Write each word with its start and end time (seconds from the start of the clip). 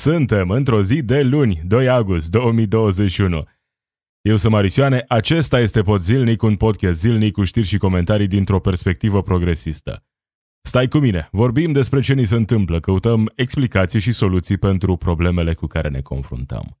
Suntem 0.00 0.50
într-o 0.50 0.82
zi 0.82 1.02
de 1.02 1.22
luni, 1.22 1.60
2 1.64 1.88
august 1.88 2.30
2021. 2.30 3.44
Eu 4.20 4.36
sunt 4.36 4.52
Marisioane, 4.52 5.04
acesta 5.08 5.60
este 5.60 5.82
Pod 5.82 6.00
Zilnic, 6.00 6.42
un 6.42 6.56
podcast 6.56 7.00
zilnic 7.00 7.32
cu 7.32 7.44
știri 7.44 7.66
și 7.66 7.78
comentarii 7.78 8.26
dintr-o 8.26 8.60
perspectivă 8.60 9.22
progresistă. 9.22 10.04
Stai 10.62 10.88
cu 10.88 10.98
mine, 10.98 11.28
vorbim 11.32 11.72
despre 11.72 12.00
ce 12.00 12.14
ni 12.14 12.24
se 12.24 12.36
întâmplă, 12.36 12.80
căutăm 12.80 13.32
explicații 13.34 14.00
și 14.00 14.12
soluții 14.12 14.56
pentru 14.56 14.96
problemele 14.96 15.54
cu 15.54 15.66
care 15.66 15.88
ne 15.88 16.00
confruntăm. 16.00 16.78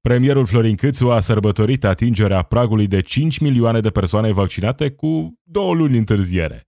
Premierul 0.00 0.46
Florin 0.46 0.76
Câțu 0.76 1.10
a 1.10 1.20
sărbătorit 1.20 1.84
atingerea 1.84 2.42
pragului 2.42 2.86
de 2.86 3.00
5 3.00 3.38
milioane 3.38 3.80
de 3.80 3.90
persoane 3.90 4.32
vaccinate 4.32 4.90
cu 4.90 5.40
două 5.42 5.74
luni 5.74 5.98
întârziere. 5.98 6.65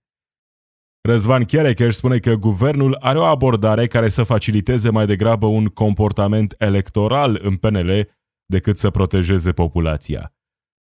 Răzvan 1.01 1.45
Cherecheș 1.45 1.95
spune 1.95 2.17
că 2.17 2.35
guvernul 2.35 2.97
are 2.99 3.17
o 3.17 3.23
abordare 3.23 3.87
care 3.87 4.09
să 4.09 4.23
faciliteze 4.23 4.89
mai 4.89 5.05
degrabă 5.05 5.45
un 5.45 5.65
comportament 5.65 6.55
electoral 6.57 7.39
în 7.43 7.55
PNL 7.55 8.09
decât 8.45 8.77
să 8.77 8.89
protejeze 8.89 9.51
populația. 9.51 10.33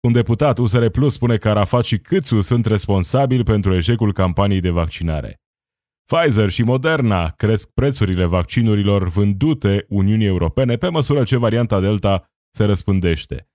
Un 0.00 0.12
deputat 0.12 0.58
USR 0.58 0.86
Plus 0.86 1.12
spune 1.12 1.36
că 1.36 1.48
Arafat 1.48 1.84
și 1.84 1.98
Câțu 1.98 2.40
sunt 2.40 2.66
responsabili 2.66 3.42
pentru 3.42 3.74
eșecul 3.74 4.12
campaniei 4.12 4.60
de 4.60 4.70
vaccinare. 4.70 5.40
Pfizer 6.04 6.48
și 6.48 6.62
Moderna 6.62 7.28
cresc 7.28 7.70
prețurile 7.70 8.24
vaccinurilor 8.24 9.08
vândute 9.08 9.86
Uniunii 9.88 10.26
Europene 10.26 10.76
pe 10.76 10.88
măsură 10.88 11.24
ce 11.24 11.36
varianta 11.36 11.80
Delta 11.80 12.24
se 12.56 12.64
răspândește. 12.64 13.51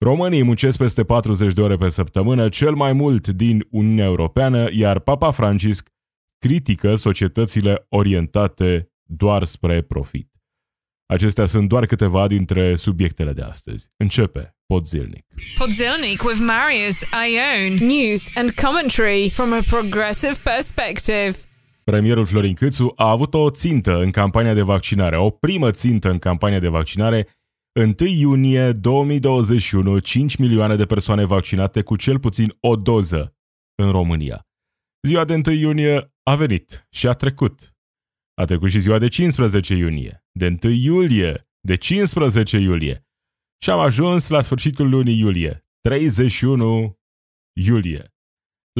Românii 0.00 0.42
muncesc 0.42 0.78
peste 0.78 1.04
40 1.04 1.52
de 1.52 1.60
ore 1.60 1.76
pe 1.76 1.88
săptămână, 1.88 2.48
cel 2.48 2.74
mai 2.74 2.92
mult 2.92 3.28
din 3.28 3.66
Uniunea 3.70 4.04
Europeană, 4.04 4.68
iar 4.72 4.98
Papa 4.98 5.30
Francisc 5.30 5.88
critică 6.38 6.94
societățile 6.94 7.86
orientate 7.88 8.92
doar 9.02 9.44
spre 9.44 9.82
profit. 9.82 10.32
Acestea 11.06 11.46
sunt 11.46 11.68
doar 11.68 11.86
câteva 11.86 12.26
dintre 12.26 12.74
subiectele 12.74 13.32
de 13.32 13.42
astăzi. 13.42 13.88
Începe 13.96 14.56
Podzilnic. 14.66 15.26
Podzilnic 15.58 16.22
with 16.24 16.40
Marius 16.40 17.04
Ione. 17.34 17.94
News 17.94 18.36
and 18.36 18.50
commentary 18.50 19.30
from 19.30 19.52
a 19.52 19.60
progressive 19.66 20.34
perspective. 20.42 21.36
Premierul 21.84 22.26
Florin 22.26 22.54
Câțu 22.54 22.92
a 22.96 23.10
avut 23.10 23.34
o 23.34 23.50
țintă 23.50 24.00
în 24.00 24.10
campania 24.10 24.54
de 24.54 24.62
vaccinare, 24.62 25.18
o 25.18 25.30
primă 25.30 25.70
țintă 25.70 26.10
în 26.10 26.18
campania 26.18 26.58
de 26.58 26.68
vaccinare 26.68 27.26
1 27.78 27.94
iunie 27.98 28.72
2021, 28.72 29.98
5 29.98 30.36
milioane 30.36 30.76
de 30.76 30.86
persoane 30.86 31.24
vaccinate 31.24 31.82
cu 31.82 31.96
cel 31.96 32.18
puțin 32.18 32.56
o 32.60 32.76
doză 32.76 33.36
în 33.82 33.90
România. 33.90 34.46
Ziua 35.06 35.24
de 35.24 35.34
1 35.46 35.56
iunie 35.56 36.14
a 36.22 36.36
venit 36.36 36.86
și 36.90 37.08
a 37.08 37.12
trecut. 37.12 37.76
A 38.34 38.44
trecut 38.44 38.70
și 38.70 38.80
ziua 38.80 38.98
de 38.98 39.08
15 39.08 39.74
iunie, 39.74 40.24
de 40.32 40.58
1 40.64 40.72
iulie, 40.72 41.40
de 41.60 41.76
15 41.76 42.58
iulie. 42.58 43.06
Și 43.62 43.70
am 43.70 43.78
ajuns 43.78 44.28
la 44.28 44.42
sfârșitul 44.42 44.88
lunii 44.88 45.18
iulie, 45.18 45.66
31 45.80 46.98
iulie. 47.60 48.14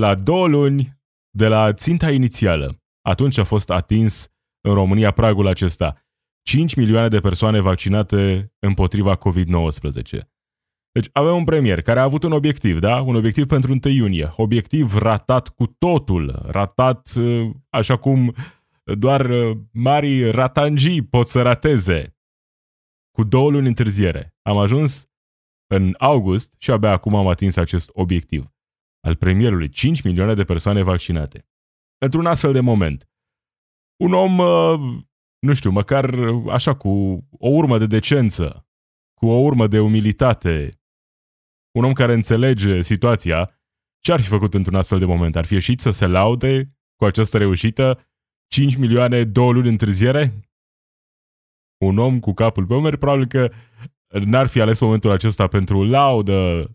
La 0.00 0.14
două 0.14 0.46
luni 0.46 1.00
de 1.30 1.48
la 1.48 1.72
ținta 1.72 2.10
inițială, 2.10 2.82
atunci 3.02 3.38
a 3.38 3.44
fost 3.44 3.70
atins 3.70 4.28
în 4.69 4.74
România 4.74 5.10
pragul 5.10 5.46
acesta, 5.46 6.08
5 6.48 6.74
milioane 6.74 7.08
de 7.08 7.20
persoane 7.20 7.60
vaccinate 7.60 8.52
împotriva 8.58 9.18
COVID-19. 9.18 10.18
Deci 10.92 11.08
avem 11.12 11.34
un 11.34 11.44
premier 11.44 11.82
care 11.82 12.00
a 12.00 12.02
avut 12.02 12.22
un 12.22 12.32
obiectiv, 12.32 12.78
da? 12.78 13.00
Un 13.00 13.14
obiectiv 13.14 13.46
pentru 13.46 13.72
1 13.84 13.94
iunie. 13.94 14.32
Obiectiv 14.36 14.96
ratat 14.96 15.48
cu 15.48 15.66
totul. 15.66 16.42
Ratat 16.46 17.10
uh, 17.19 17.50
așa 17.70 17.96
cum 17.96 18.34
doar 18.84 19.30
uh, 19.30 19.56
mari 19.72 20.30
ratangi 20.30 21.02
pot 21.02 21.26
să 21.26 21.42
rateze. 21.42 22.16
Cu 23.10 23.24
două 23.24 23.50
luni 23.50 23.66
întârziere. 23.66 24.34
Am 24.42 24.58
ajuns 24.58 25.08
în 25.66 25.94
august 25.98 26.54
și 26.58 26.70
abia 26.70 26.91
acum 26.91 27.14
am 27.14 27.28
atins 27.28 27.56
acest 27.56 27.91
obiectiv 27.92 28.52
al 29.00 29.14
premierului. 29.14 29.69
5 29.69 30.03
milioane 30.03 30.34
de 30.34 30.44
persoane 30.44 30.82
vaccinate. 30.82 31.48
Într-un 31.98 32.26
astfel 32.26 32.53
de 32.53 32.60
moment. 32.60 33.10
Un 33.97 34.12
om 34.12 34.38
uh, 34.38 35.06
nu 35.38 35.53
știu, 35.53 35.71
măcar 35.71 36.15
așa 36.49 36.76
cu 36.76 36.88
o 37.38 37.49
urmă 37.49 37.78
de 37.78 37.87
decență, 37.87 38.66
cu 39.15 39.26
o 39.26 39.38
urmă 39.38 39.66
de 39.66 39.81
umilitate, 39.81 40.71
un 41.78 41.84
om 41.84 41.93
care 41.93 42.12
înțelege 42.12 42.82
situația, 42.82 43.60
ce 44.00 44.12
ar 44.12 44.21
fi 44.21 44.28
făcut 44.28 44.54
într-un 44.54 44.75
astfel 44.75 44.99
de 44.99 45.04
moment? 45.04 45.37
Ar 45.37 45.44
fi 45.44 45.53
ieșit 45.53 45.81
să 45.81 45.91
se 45.91 46.06
laude 46.06 46.66
cu 46.97 47.04
această 47.04 47.38
reușită 47.38 48.10
5 48.47 48.76
milioane, 48.76 49.25
două 49.25 49.53
luni 49.53 49.69
întârziere? 49.69 50.41
Un 51.84 51.99
om 51.99 52.20
cu 52.20 52.32
capul 52.32 52.66
pe 52.66 52.75
umeri 52.75 52.99
probabil 52.99 53.26
că 53.26 53.53
n-ar 54.09 54.47
fi 54.47 54.60
ales 54.60 54.81
momentul 54.81 55.10
acesta 55.10 55.47
pentru 55.47 55.84
laudă. 55.84 56.70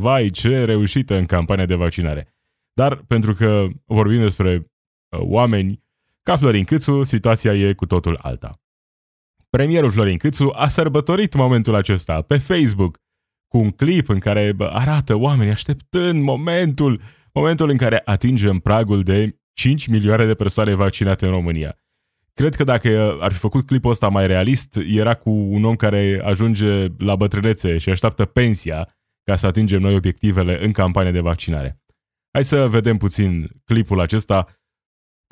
Vai, 0.00 0.30
ce 0.30 0.64
reușită 0.64 1.14
în 1.14 1.26
campania 1.26 1.66
de 1.66 1.74
vaccinare. 1.74 2.34
Dar 2.72 2.96
pentru 2.96 3.34
că 3.34 3.68
vorbim 3.84 4.20
despre 4.20 4.54
uh, 4.54 5.20
oameni 5.22 5.84
ca 6.22 6.36
Florin 6.36 6.64
Câțu, 6.64 7.02
situația 7.02 7.54
e 7.54 7.72
cu 7.72 7.86
totul 7.86 8.18
alta. 8.22 8.50
Premierul 9.50 9.90
Florin 9.90 10.18
Câțu 10.18 10.52
a 10.54 10.68
sărbătorit 10.68 11.34
momentul 11.34 11.74
acesta 11.74 12.22
pe 12.22 12.36
Facebook 12.36 12.98
cu 13.48 13.58
un 13.58 13.70
clip 13.70 14.08
în 14.08 14.18
care 14.18 14.54
arată 14.58 15.14
oamenii 15.14 15.52
așteptând 15.52 16.22
momentul, 16.22 17.00
momentul 17.32 17.68
în 17.68 17.76
care 17.76 18.02
atingem 18.04 18.58
pragul 18.58 19.02
de 19.02 19.38
5 19.52 19.86
milioane 19.86 20.26
de 20.26 20.34
persoane 20.34 20.74
vaccinate 20.74 21.24
în 21.24 21.30
România. 21.30 21.76
Cred 22.34 22.54
că 22.54 22.64
dacă 22.64 23.16
ar 23.20 23.32
fi 23.32 23.38
făcut 23.38 23.66
clipul 23.66 23.90
ăsta 23.90 24.08
mai 24.08 24.26
realist, 24.26 24.76
era 24.86 25.14
cu 25.14 25.30
un 25.30 25.64
om 25.64 25.76
care 25.76 26.20
ajunge 26.24 26.86
la 26.98 27.16
bătrânețe 27.16 27.78
și 27.78 27.90
așteaptă 27.90 28.24
pensia 28.24 28.88
ca 29.24 29.36
să 29.36 29.46
atingem 29.46 29.80
noi 29.80 29.94
obiectivele 29.94 30.64
în 30.64 30.72
campania 30.72 31.10
de 31.10 31.20
vaccinare. 31.20 31.82
Hai 32.32 32.44
să 32.44 32.68
vedem 32.68 32.96
puțin 32.96 33.48
clipul 33.64 34.00
acesta 34.00 34.61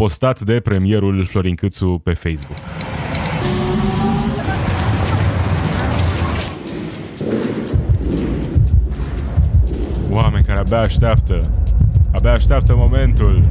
postat 0.01 0.41
de 0.41 0.61
premierul 0.61 1.25
Florin 1.25 1.55
Câțu 1.55 1.99
pe 2.05 2.13
Facebook. 2.13 2.59
Oameni 10.11 10.45
care 10.45 10.59
abia 10.59 10.81
așteaptă, 10.81 11.51
abia 12.13 12.33
așteaptă 12.33 12.75
momentul. 12.77 13.43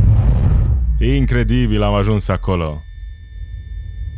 Incredibil, 0.99 1.81
am 1.81 1.93
ajuns 1.93 2.27
acolo. 2.27 2.73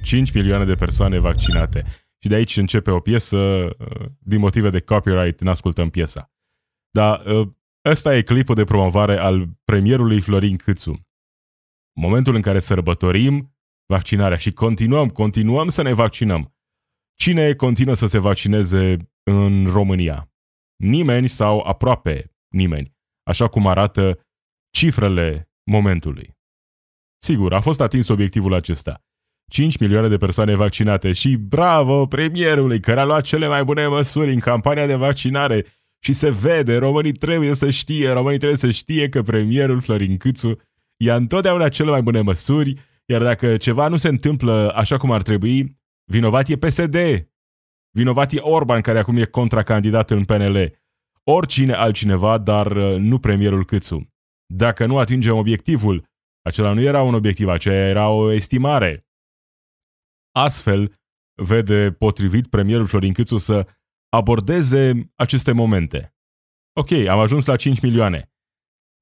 5 0.03 0.31
milioane 0.31 0.65
de 0.65 0.73
persoane 0.73 1.19
vaccinate. 1.19 1.85
Și 2.19 2.29
de 2.29 2.35
aici 2.35 2.57
începe 2.57 2.91
o 2.91 2.99
piesă, 2.99 3.37
uh, 3.37 4.05
din 4.19 4.39
motive 4.39 4.69
de 4.69 4.79
copyright, 4.79 5.41
n-ascultăm 5.41 5.89
piesa. 5.89 6.31
Dar 6.91 7.25
uh, 7.25 7.47
ăsta 7.85 8.15
e 8.15 8.21
clipul 8.21 8.55
de 8.55 8.63
promovare 8.63 9.17
al 9.17 9.49
premierului 9.63 10.21
Florin 10.21 10.55
Câțu 10.55 11.10
momentul 11.93 12.35
în 12.35 12.41
care 12.41 12.59
sărbătorim 12.59 13.55
vaccinarea 13.85 14.37
și 14.37 14.51
continuăm, 14.51 15.09
continuăm 15.09 15.67
să 15.67 15.81
ne 15.81 15.93
vaccinăm. 15.93 16.55
Cine 17.15 17.53
continuă 17.53 17.93
să 17.93 18.05
se 18.05 18.17
vaccineze 18.17 18.97
în 19.23 19.67
România? 19.67 20.31
Nimeni 20.75 21.29
sau 21.29 21.59
aproape 21.59 22.35
nimeni, 22.53 22.95
așa 23.23 23.47
cum 23.47 23.67
arată 23.67 24.19
cifrele 24.69 25.51
momentului. 25.63 26.37
Sigur, 27.23 27.53
a 27.53 27.59
fost 27.59 27.81
atins 27.81 28.07
obiectivul 28.07 28.53
acesta. 28.53 29.03
5 29.51 29.77
milioane 29.77 30.07
de 30.07 30.17
persoane 30.17 30.55
vaccinate 30.55 31.11
și 31.11 31.35
bravo 31.35 32.05
premierului 32.05 32.79
care 32.79 32.99
a 32.99 33.05
luat 33.05 33.23
cele 33.23 33.47
mai 33.47 33.63
bune 33.63 33.87
măsuri 33.87 34.33
în 34.33 34.39
campania 34.39 34.85
de 34.85 34.95
vaccinare 34.95 35.65
și 36.03 36.13
se 36.13 36.29
vede, 36.29 36.77
românii 36.77 37.11
trebuie 37.11 37.53
să 37.53 37.69
știe, 37.69 38.11
românii 38.11 38.37
trebuie 38.37 38.57
să 38.57 38.69
știe 38.69 39.09
că 39.09 39.21
premierul 39.21 39.81
Florin 39.81 40.17
Câțu 40.17 40.59
ia 41.01 41.15
întotdeauna 41.15 41.69
cele 41.69 41.89
mai 41.89 42.01
bune 42.01 42.21
măsuri, 42.21 42.73
iar 43.05 43.23
dacă 43.23 43.57
ceva 43.57 43.87
nu 43.87 43.97
se 43.97 44.07
întâmplă 44.07 44.71
așa 44.75 44.97
cum 44.97 45.11
ar 45.11 45.21
trebui, 45.21 45.79
vinovat 46.11 46.47
e 46.47 46.57
PSD. 46.57 46.95
Vinovat 47.91 48.31
e 48.31 48.39
Orban, 48.39 48.81
care 48.81 48.99
acum 48.99 49.17
e 49.17 49.25
contracandidat 49.25 50.09
în 50.11 50.25
PNL. 50.25 50.79
Oricine 51.23 51.73
altcineva, 51.73 52.37
dar 52.37 52.71
uh, 52.71 52.97
nu 52.97 53.19
premierul 53.19 53.65
Câțu. 53.65 54.13
Dacă 54.45 54.85
nu 54.85 54.97
atingem 54.97 55.35
obiectivul, 55.35 56.03
acela 56.41 56.73
nu 56.73 56.81
era 56.81 57.01
un 57.01 57.13
obiectiv, 57.13 57.47
aceea 57.47 57.87
era 57.87 58.09
o 58.09 58.31
estimare. 58.31 59.07
Astfel, 60.31 60.93
vede 61.43 61.91
potrivit 61.91 62.47
premierul 62.47 62.85
Florin 62.85 63.13
Câțu 63.13 63.37
să 63.37 63.67
abordeze 64.09 65.11
aceste 65.15 65.51
momente. 65.51 66.15
Ok, 66.79 66.91
am 66.91 67.19
ajuns 67.19 67.45
la 67.45 67.55
5 67.55 67.79
milioane. 67.79 68.30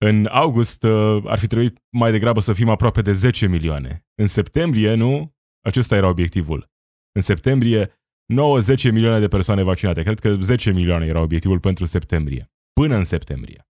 În 0.06 0.26
august 0.26 0.84
uh, 0.84 1.24
ar 1.26 1.40
fi 1.40 1.48
trebuit 1.48 1.78
mai 1.90 2.12
degrabă 2.12 2.40
să 2.40 2.54
fim 2.54 2.70
aproape 2.70 3.02
de 3.02 3.12
10 3.12 3.48
milioane. 3.48 4.06
În 4.16 4.28
septembrie, 4.28 4.94
nu? 4.94 5.36
Acesta 5.62 5.96
era 5.96 6.08
obiectivul. 6.08 6.72
În 7.12 7.22
septembrie, 7.22 7.88
9-10 7.88 8.92
milioane 8.92 9.20
de 9.20 9.28
persoane 9.28 9.64
vaccinate. 9.64 10.04
Cred 10.04 10.20
că 10.20 10.36
10 10.36 10.72
milioane 10.72 11.06
era 11.06 11.22
obiectivul 11.22 11.60
pentru 11.60 11.86
septembrie. 11.86 12.52
Până 12.74 12.96
în 12.96 13.04
septembrie. 13.04 13.68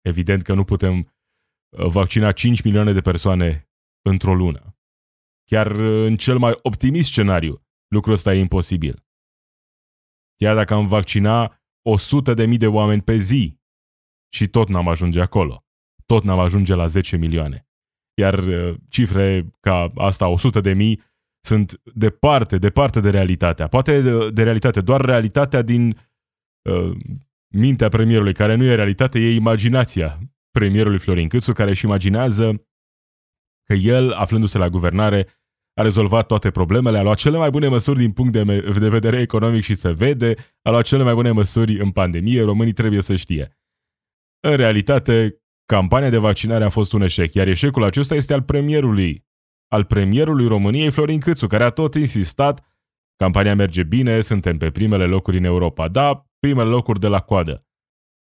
Evident 0.00 0.42
că 0.42 0.54
nu 0.54 0.64
putem 0.64 0.98
uh, 0.98 1.86
vaccina 1.86 2.32
5 2.32 2.62
milioane 2.62 2.92
de 2.92 3.00
persoane 3.00 3.68
într-o 4.02 4.34
lună. 4.34 4.76
Chiar 5.44 5.70
în 5.80 6.16
cel 6.16 6.38
mai 6.38 6.58
optimist 6.62 7.08
scenariu, 7.08 7.62
lucrul 7.88 8.14
ăsta 8.14 8.34
e 8.34 8.38
imposibil. 8.38 9.04
Chiar 10.36 10.54
dacă 10.54 10.74
am 10.74 10.86
vaccina 10.86 11.60
100 11.82 12.34
de 12.34 12.44
mii 12.46 12.58
de 12.58 12.66
oameni 12.66 13.02
pe 13.02 13.16
zi 13.16 13.58
și 14.28 14.46
tot 14.46 14.68
n-am 14.68 14.88
ajunge 14.88 15.20
acolo. 15.20 15.64
Tot 16.06 16.24
n-am 16.24 16.38
ajunge 16.38 16.74
la 16.74 16.86
10 16.86 17.16
milioane. 17.16 17.66
Iar 18.14 18.38
uh, 18.38 18.74
cifre 18.88 19.46
ca 19.60 19.92
asta, 19.94 20.26
100 20.26 20.60
de 20.60 20.72
mii, 20.72 21.00
sunt 21.40 21.80
departe, 21.94 22.58
departe 22.58 23.00
de 23.00 23.10
realitatea. 23.10 23.66
Poate 23.66 24.00
de, 24.00 24.30
de 24.30 24.42
realitate, 24.42 24.80
doar 24.80 25.00
realitatea 25.00 25.62
din 25.62 25.98
uh, 26.62 26.96
mintea 27.54 27.88
premierului, 27.88 28.32
care 28.32 28.54
nu 28.54 28.64
e 28.64 28.74
realitate, 28.74 29.18
e 29.18 29.34
imaginația 29.34 30.18
premierului 30.50 30.98
Florin 30.98 31.28
Câțu, 31.28 31.52
care 31.52 31.70
își 31.70 31.84
imaginează 31.84 32.66
că 33.64 33.74
el, 33.74 34.12
aflându-se 34.12 34.58
la 34.58 34.68
guvernare, 34.68 35.26
a 35.74 35.82
rezolvat 35.82 36.26
toate 36.26 36.50
problemele, 36.50 36.98
a 36.98 37.02
luat 37.02 37.16
cele 37.16 37.36
mai 37.36 37.50
bune 37.50 37.68
măsuri 37.68 37.98
din 37.98 38.12
punct 38.12 38.32
de, 38.32 38.42
de 38.78 38.88
vedere 38.88 39.20
economic 39.20 39.62
și 39.62 39.74
se 39.74 39.92
vede, 39.92 40.34
a 40.62 40.70
luat 40.70 40.84
cele 40.84 41.02
mai 41.02 41.14
bune 41.14 41.30
măsuri 41.30 41.80
în 41.80 41.90
pandemie, 41.90 42.42
românii 42.42 42.72
trebuie 42.72 43.02
să 43.02 43.16
știe. 43.16 43.56
În 44.48 44.56
realitate, 44.56 45.42
campania 45.64 46.10
de 46.10 46.18
vaccinare 46.18 46.64
a 46.64 46.68
fost 46.68 46.92
un 46.92 47.02
eșec, 47.02 47.34
iar 47.34 47.46
eșecul 47.46 47.82
acesta 47.82 48.14
este 48.14 48.32
al 48.32 48.42
premierului, 48.42 49.26
al 49.72 49.84
premierului 49.84 50.46
României, 50.46 50.90
Florin 50.90 51.20
Câțu, 51.20 51.46
care 51.46 51.64
a 51.64 51.70
tot 51.70 51.94
insistat 51.94 52.66
Campania 53.16 53.54
merge 53.54 53.82
bine, 53.82 54.20
suntem 54.20 54.58
pe 54.58 54.70
primele 54.70 55.06
locuri 55.06 55.36
în 55.36 55.44
Europa. 55.44 55.88
Da, 55.88 56.26
primele 56.38 56.68
locuri 56.68 57.00
de 57.00 57.06
la 57.06 57.20
coadă. 57.20 57.66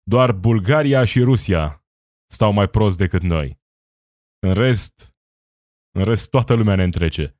Doar 0.02 0.32
Bulgaria 0.32 1.04
și 1.04 1.20
Rusia 1.22 1.84
stau 2.30 2.52
mai 2.52 2.68
prost 2.68 2.98
decât 2.98 3.22
noi. 3.22 3.60
În 4.38 4.54
rest, 4.54 5.16
în 5.98 6.04
rest 6.04 6.30
toată 6.30 6.54
lumea 6.54 6.74
ne 6.74 6.82
întrece. 6.82 7.36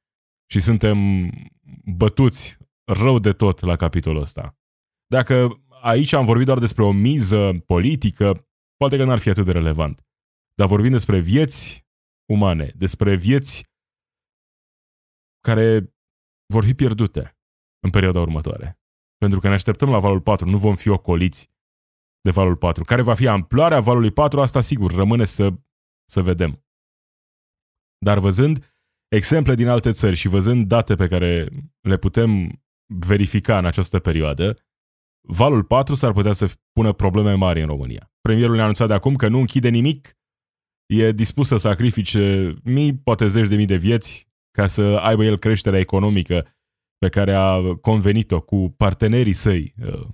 Și 0.51 0.61
suntem 0.61 0.99
bătuți 1.97 2.59
rău 2.85 3.19
de 3.19 3.33
tot 3.33 3.61
la 3.61 3.77
capitolul 3.77 4.21
ăsta. 4.21 4.57
Dacă 5.07 5.63
aici 5.83 6.13
am 6.13 6.25
vorbit 6.25 6.47
doar 6.47 6.59
despre 6.59 6.85
o 6.85 6.93
miză 6.93 7.53
politică, 7.67 8.48
poate 8.79 8.97
că 8.97 9.05
n-ar 9.05 9.19
fi 9.19 9.29
atât 9.29 9.45
de 9.45 9.53
relevant. 9.53 10.07
Dar 10.55 10.67
vorbim 10.67 10.91
despre 10.91 11.21
vieți 11.21 11.87
umane, 12.33 12.73
despre 12.77 13.17
vieți 13.17 13.67
care 15.41 15.95
vor 16.55 16.65
fi 16.65 16.75
pierdute 16.75 17.39
în 17.85 17.91
perioada 17.91 18.21
următoare. 18.21 18.81
Pentru 19.17 19.41
că 19.41 19.49
ne 19.49 19.55
așteptăm 19.55 19.91
la 19.91 19.99
valul 19.99 20.21
4, 20.21 20.49
nu 20.49 20.59
vom 20.59 20.75
fi 20.75 20.89
ocoliți 20.89 21.51
de 22.21 22.31
valul 22.31 22.57
4. 22.57 22.85
Care 22.85 23.03
va 23.03 23.15
fi 23.15 23.27
amploarea 23.27 23.81
valului 23.81 24.11
4, 24.11 24.41
asta 24.41 24.61
sigur 24.61 24.93
rămâne 24.93 25.25
să, 25.25 25.49
să 26.11 26.23
vedem. 26.23 26.65
Dar 27.99 28.19
văzând 28.19 28.77
exemple 29.09 29.55
din 29.55 29.69
alte 29.69 29.91
țări 29.91 30.17
și 30.17 30.29
văzând 30.29 30.67
date 30.67 30.95
pe 30.95 31.07
care 31.07 31.49
le 31.81 31.97
putem 31.97 32.63
verifica 33.07 33.59
în 33.59 33.65
această 33.65 33.99
perioadă, 33.99 34.55
valul 35.31 35.65
4 35.65 35.95
s-ar 35.95 36.13
putea 36.13 36.33
să 36.33 36.51
pună 36.73 36.93
probleme 36.93 37.35
mari 37.35 37.61
în 37.61 37.67
România. 37.67 38.13
Premierul 38.21 38.55
ne-a 38.55 38.63
anunțat 38.63 38.89
de 38.89 38.95
acum 38.95 39.15
că 39.15 39.29
nu 39.29 39.39
închide 39.39 39.69
nimic, 39.69 40.17
e 40.87 41.13
dispus 41.13 41.47
să 41.49 41.57
sacrifice 41.57 42.55
mii, 42.65 42.97
poate 42.97 43.27
zeci 43.27 43.49
de 43.49 43.57
mii 43.57 43.67
de 43.67 43.77
vieți 43.77 44.29
ca 44.51 44.67
să 44.67 44.83
aibă 44.83 45.25
el 45.25 45.39
creșterea 45.39 45.79
economică 45.79 46.57
pe 46.99 47.09
care 47.09 47.35
a 47.35 47.75
convenit-o 47.75 48.41
cu 48.41 48.75
partenerii 48.77 49.33
săi, 49.33 49.75
uh, 49.85 50.07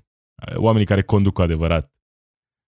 oamenii 0.55 0.87
care 0.87 1.03
conduc 1.03 1.39
adevărat 1.39 1.93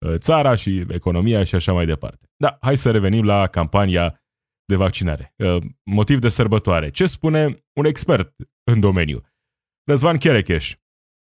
uh, 0.05 0.15
țara 0.17 0.55
și 0.55 0.85
economia 0.89 1.43
și 1.43 1.55
așa 1.55 1.73
mai 1.73 1.85
departe. 1.85 2.29
Da, 2.37 2.57
hai 2.61 2.77
să 2.77 2.91
revenim 2.91 3.25
la 3.25 3.47
campania 3.47 4.23
de 4.65 4.75
vaccinare. 4.75 5.33
Uh, 5.37 5.63
motiv 5.83 6.19
de 6.19 6.29
sărbătoare. 6.29 6.89
Ce 6.89 7.05
spune 7.05 7.65
un 7.73 7.85
expert 7.85 8.35
în 8.63 8.79
domeniu? 8.79 9.23
Răzvan 9.83 10.17
Cherecheș 10.17 10.75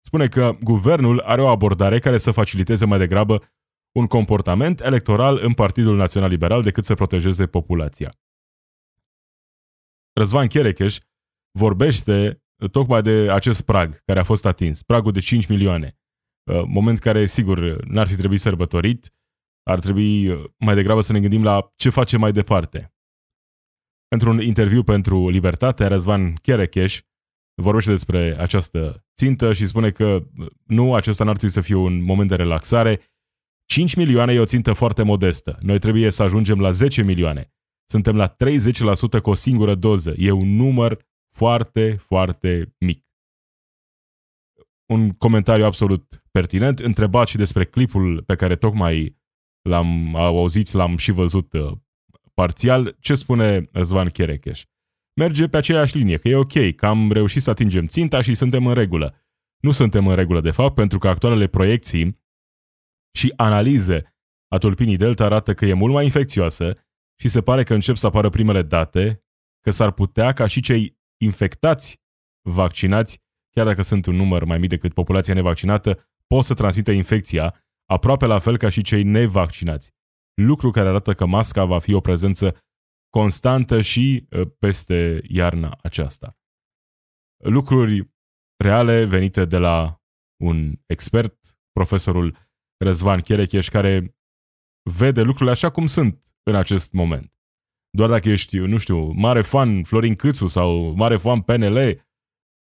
spune 0.08 0.28
că 0.28 0.56
guvernul 0.62 1.20
are 1.20 1.42
o 1.42 1.48
abordare 1.48 1.98
care 1.98 2.18
să 2.18 2.30
faciliteze 2.30 2.84
mai 2.86 2.98
degrabă 2.98 3.42
un 3.92 4.06
comportament 4.06 4.80
electoral 4.80 5.38
în 5.42 5.54
Partidul 5.54 5.96
Național 5.96 6.28
Liberal 6.28 6.62
decât 6.62 6.84
să 6.84 6.94
protejeze 6.94 7.46
populația. 7.46 8.12
Răzvan 10.12 10.46
Cherecheș 10.46 10.98
vorbește 11.58 12.42
tocmai 12.70 13.02
de 13.02 13.30
acest 13.30 13.62
prag 13.62 14.02
care 14.04 14.18
a 14.18 14.22
fost 14.22 14.46
atins, 14.46 14.82
pragul 14.82 15.12
de 15.12 15.20
5 15.20 15.46
milioane. 15.46 15.98
Uh, 16.50 16.62
moment 16.66 16.98
care, 16.98 17.26
sigur, 17.26 17.84
n-ar 17.84 18.06
fi 18.06 18.16
trebuit 18.16 18.40
sărbătorit, 18.40 19.14
ar 19.62 19.78
trebui 19.78 20.28
uh, 20.28 20.44
mai 20.56 20.74
degrabă 20.74 21.00
să 21.00 21.12
ne 21.12 21.20
gândim 21.20 21.42
la 21.42 21.72
ce 21.76 21.90
face 21.90 22.16
mai 22.16 22.32
departe. 22.32 22.94
Într-un 24.08 24.40
interviu 24.40 24.82
pentru 24.82 25.28
Libertate, 25.28 25.86
Răzvan 25.86 26.34
Cherecheș 26.34 27.02
vorbește 27.62 27.90
despre 27.90 28.36
această 28.38 29.04
țintă 29.16 29.52
și 29.52 29.66
spune 29.66 29.90
că 29.90 30.04
uh, 30.04 30.46
nu, 30.64 30.94
acesta 30.94 31.24
n-ar 31.24 31.36
trebui 31.36 31.54
să 31.54 31.60
fie 31.60 31.74
un 31.74 32.02
moment 32.02 32.28
de 32.28 32.34
relaxare. 32.34 33.00
5 33.64 33.94
milioane 33.94 34.32
e 34.32 34.40
o 34.40 34.44
țintă 34.44 34.72
foarte 34.72 35.02
modestă. 35.02 35.58
Noi 35.60 35.78
trebuie 35.78 36.10
să 36.10 36.22
ajungem 36.22 36.60
la 36.60 36.70
10 36.70 37.02
milioane. 37.02 37.52
Suntem 37.90 38.16
la 38.16 38.28
30% 38.28 38.34
cu 39.22 39.30
o 39.30 39.34
singură 39.34 39.74
doză. 39.74 40.14
E 40.16 40.30
un 40.30 40.56
număr 40.56 41.06
foarte, 41.34 41.96
foarte 41.96 42.74
mic. 42.78 43.06
Un 44.92 45.10
comentariu 45.10 45.64
absolut 45.64 46.22
pertinent, 46.30 46.78
întrebat 46.78 47.26
și 47.26 47.36
despre 47.36 47.64
clipul 47.64 48.22
pe 48.22 48.34
care 48.34 48.56
tocmai 48.56 49.18
l-am 49.62 50.14
auzit, 50.16 50.72
l-am 50.72 50.96
și 50.96 51.12
văzut 51.12 51.52
uh, 51.52 51.72
parțial, 52.34 52.96
ce 53.00 53.14
spune 53.14 53.68
Răzvan 53.72 54.08
Cherecheș? 54.08 54.64
Merge 55.18 55.48
pe 55.48 55.56
aceeași 55.56 55.96
linie, 55.96 56.16
că 56.16 56.28
e 56.28 56.36
ok, 56.36 56.74
că 56.76 56.86
am 56.86 57.12
reușit 57.12 57.42
să 57.42 57.50
atingem 57.50 57.86
ținta 57.86 58.20
și 58.20 58.34
suntem 58.34 58.66
în 58.66 58.74
regulă. 58.74 59.14
Nu 59.60 59.70
suntem 59.70 60.06
în 60.06 60.14
regulă, 60.14 60.40
de 60.40 60.50
fapt, 60.50 60.74
pentru 60.74 60.98
că 60.98 61.08
actualele 61.08 61.46
proiecții 61.46 62.22
și 63.18 63.32
analize 63.36 64.14
a 64.48 64.58
tulpinii 64.58 64.96
Delta 64.96 65.24
arată 65.24 65.54
că 65.54 65.64
e 65.64 65.72
mult 65.72 65.92
mai 65.92 66.04
infecțioasă 66.04 66.72
și 67.20 67.28
se 67.28 67.40
pare 67.40 67.62
că 67.62 67.74
încep 67.74 67.96
să 67.96 68.06
apară 68.06 68.28
primele 68.28 68.62
date 68.62 69.24
că 69.60 69.70
s-ar 69.70 69.92
putea 69.92 70.32
ca 70.32 70.46
și 70.46 70.60
cei 70.60 70.98
infectați 71.24 72.00
vaccinați, 72.48 73.22
chiar 73.50 73.66
dacă 73.66 73.82
sunt 73.82 74.06
un 74.06 74.14
număr 74.14 74.44
mai 74.44 74.58
mic 74.58 74.68
decât 74.68 74.92
populația 74.92 75.34
nevaccinată, 75.34 76.10
pot 76.26 76.44
să 76.44 76.54
transmită 76.54 76.90
infecția 76.90 77.64
aproape 77.90 78.26
la 78.26 78.38
fel 78.38 78.56
ca 78.56 78.68
și 78.68 78.82
cei 78.82 79.02
nevaccinați. 79.02 79.92
Lucru 80.34 80.70
care 80.70 80.88
arată 80.88 81.12
că 81.12 81.26
masca 81.26 81.64
va 81.64 81.78
fi 81.78 81.94
o 81.94 82.00
prezență 82.00 82.56
constantă 83.10 83.80
și 83.80 84.26
uh, 84.30 84.50
peste 84.58 85.20
iarna 85.28 85.78
aceasta. 85.82 86.38
Lucruri 87.44 88.10
reale 88.64 89.04
venite 89.04 89.44
de 89.44 89.58
la 89.58 90.02
un 90.42 90.74
expert, 90.86 91.58
profesorul 91.72 92.36
Răzvan 92.84 93.20
Cherecheș, 93.20 93.68
care 93.68 94.16
vede 94.98 95.22
lucrurile 95.22 95.50
așa 95.50 95.70
cum 95.70 95.86
sunt 95.86 96.34
în 96.42 96.54
acest 96.54 96.92
moment. 96.92 97.32
Doar 97.90 98.08
dacă 98.10 98.28
ești, 98.28 98.58
nu 98.58 98.76
știu, 98.76 99.10
mare 99.10 99.42
fan 99.42 99.82
Florin 99.84 100.14
Câțu 100.14 100.46
sau 100.46 100.92
mare 100.92 101.16
fan 101.16 101.42
PNL, 101.42 102.06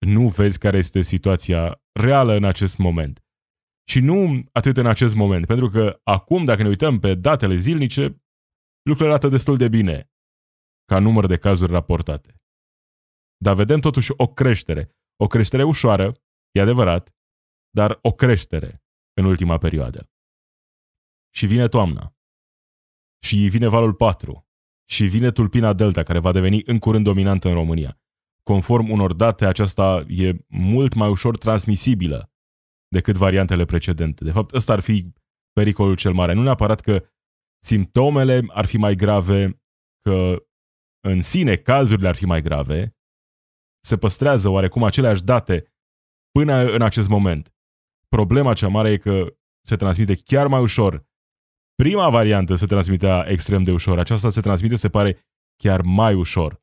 nu 0.06 0.28
vezi 0.28 0.58
care 0.58 0.76
este 0.76 1.00
situația 1.00 1.82
reală 2.00 2.32
în 2.32 2.44
acest 2.44 2.78
moment. 2.78 3.24
Și 3.90 4.00
nu 4.00 4.44
atât 4.52 4.76
în 4.76 4.86
acest 4.86 5.14
moment, 5.14 5.46
pentru 5.46 5.68
că 5.68 6.00
acum, 6.02 6.44
dacă 6.44 6.62
ne 6.62 6.68
uităm 6.68 6.98
pe 6.98 7.14
datele 7.14 7.56
zilnice, 7.56 8.02
lucrurile 8.82 9.14
arată 9.14 9.28
destul 9.28 9.56
de 9.56 9.68
bine 9.68 10.11
ca 10.92 10.98
număr 10.98 11.26
de 11.26 11.36
cazuri 11.36 11.72
raportate. 11.72 12.40
Dar 13.36 13.54
vedem 13.54 13.80
totuși 13.80 14.12
o 14.16 14.26
creștere. 14.26 14.96
O 15.16 15.26
creștere 15.26 15.62
ușoară, 15.62 16.12
e 16.50 16.60
adevărat, 16.60 17.14
dar 17.70 17.98
o 18.02 18.12
creștere 18.12 18.82
în 19.12 19.24
ultima 19.24 19.58
perioadă. 19.58 20.10
Și 21.34 21.46
vine 21.46 21.68
toamna. 21.68 22.16
Și 23.24 23.36
vine 23.36 23.68
valul 23.68 23.94
4 23.94 24.48
și 24.90 25.04
vine 25.04 25.30
tulpina 25.30 25.72
Delta, 25.72 26.02
care 26.02 26.18
va 26.18 26.32
deveni 26.32 26.62
în 26.64 26.78
curând 26.78 27.04
dominantă 27.04 27.48
în 27.48 27.54
România. 27.54 28.00
Conform 28.42 28.90
unor 28.90 29.12
date, 29.12 29.46
aceasta 29.46 30.04
e 30.08 30.36
mult 30.48 30.94
mai 30.94 31.08
ușor 31.08 31.38
transmisibilă 31.38 32.32
decât 32.88 33.16
variantele 33.16 33.64
precedente. 33.64 34.24
De 34.24 34.32
fapt, 34.32 34.54
ăsta 34.54 34.72
ar 34.72 34.80
fi 34.80 35.12
pericolul 35.52 35.96
cel 35.96 36.12
mare. 36.12 36.32
Nu 36.32 36.42
neapărat 36.42 36.80
că 36.80 37.06
simptomele 37.64 38.44
ar 38.48 38.64
fi 38.64 38.76
mai 38.76 38.94
grave, 38.94 39.62
că 40.00 40.46
în 41.08 41.22
sine 41.22 41.56
cazurile 41.56 42.08
ar 42.08 42.14
fi 42.14 42.24
mai 42.24 42.42
grave, 42.42 42.96
se 43.84 43.96
păstrează 43.96 44.48
oarecum 44.48 44.82
aceleași 44.82 45.24
date 45.24 45.72
până 46.30 46.72
în 46.72 46.82
acest 46.82 47.08
moment. 47.08 47.54
Problema 48.08 48.54
cea 48.54 48.68
mare 48.68 48.90
e 48.90 48.96
că 48.96 49.36
se 49.66 49.76
transmite 49.76 50.14
chiar 50.14 50.46
mai 50.46 50.60
ușor 50.60 51.10
Prima 51.82 52.10
variantă 52.10 52.54
se 52.54 52.66
transmitea 52.66 53.24
extrem 53.28 53.62
de 53.62 53.72
ușor. 53.72 53.98
Aceasta 53.98 54.30
se 54.30 54.40
transmite, 54.40 54.76
se 54.76 54.88
pare, 54.88 55.26
chiar 55.56 55.80
mai 55.80 56.14
ușor. 56.14 56.62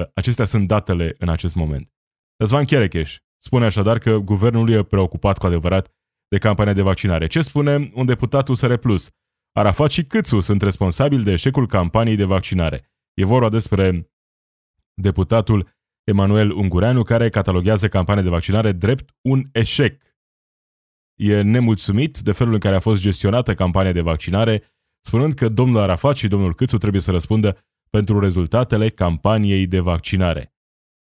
Uh, 0.00 0.06
acestea 0.14 0.44
sunt 0.44 0.68
datele 0.68 1.14
în 1.18 1.28
acest 1.28 1.54
moment. 1.54 1.92
Răzvan 2.36 2.64
Cherecheș 2.64 3.18
spune 3.38 3.64
așadar 3.64 3.98
că 3.98 4.16
guvernul 4.16 4.70
e 4.70 4.82
preocupat 4.82 5.38
cu 5.38 5.46
adevărat 5.46 5.94
de 6.28 6.38
campania 6.38 6.72
de 6.72 6.82
vaccinare. 6.82 7.26
Ce 7.26 7.40
spune 7.40 7.90
un 7.94 8.06
deputat 8.06 8.48
USR+. 8.48 8.74
Arafat 9.52 9.90
și 9.90 10.04
Câțu 10.04 10.40
sunt 10.40 10.62
responsabili 10.62 11.24
de 11.24 11.32
eșecul 11.32 11.66
campaniei 11.66 12.16
de 12.16 12.24
vaccinare. 12.24 12.91
E 13.14 13.24
vorba 13.24 13.48
despre 13.48 14.10
deputatul 14.94 15.68
Emanuel 16.04 16.50
Ungureanu, 16.50 17.02
care 17.02 17.28
cataloguează 17.28 17.88
campania 17.88 18.22
de 18.22 18.28
vaccinare 18.28 18.72
drept 18.72 19.14
un 19.20 19.42
eșec. 19.52 20.02
E 21.20 21.40
nemulțumit 21.40 22.18
de 22.18 22.32
felul 22.32 22.52
în 22.52 22.58
care 22.58 22.74
a 22.74 22.80
fost 22.80 23.00
gestionată 23.00 23.54
campania 23.54 23.92
de 23.92 24.00
vaccinare, 24.00 24.62
spunând 25.04 25.32
că 25.32 25.48
domnul 25.48 25.80
Arafat 25.80 26.16
și 26.16 26.28
domnul 26.28 26.54
Câțu 26.54 26.76
trebuie 26.76 27.00
să 27.00 27.10
răspundă 27.10 27.58
pentru 27.90 28.18
rezultatele 28.18 28.88
campaniei 28.88 29.66
de 29.66 29.80
vaccinare. 29.80 30.54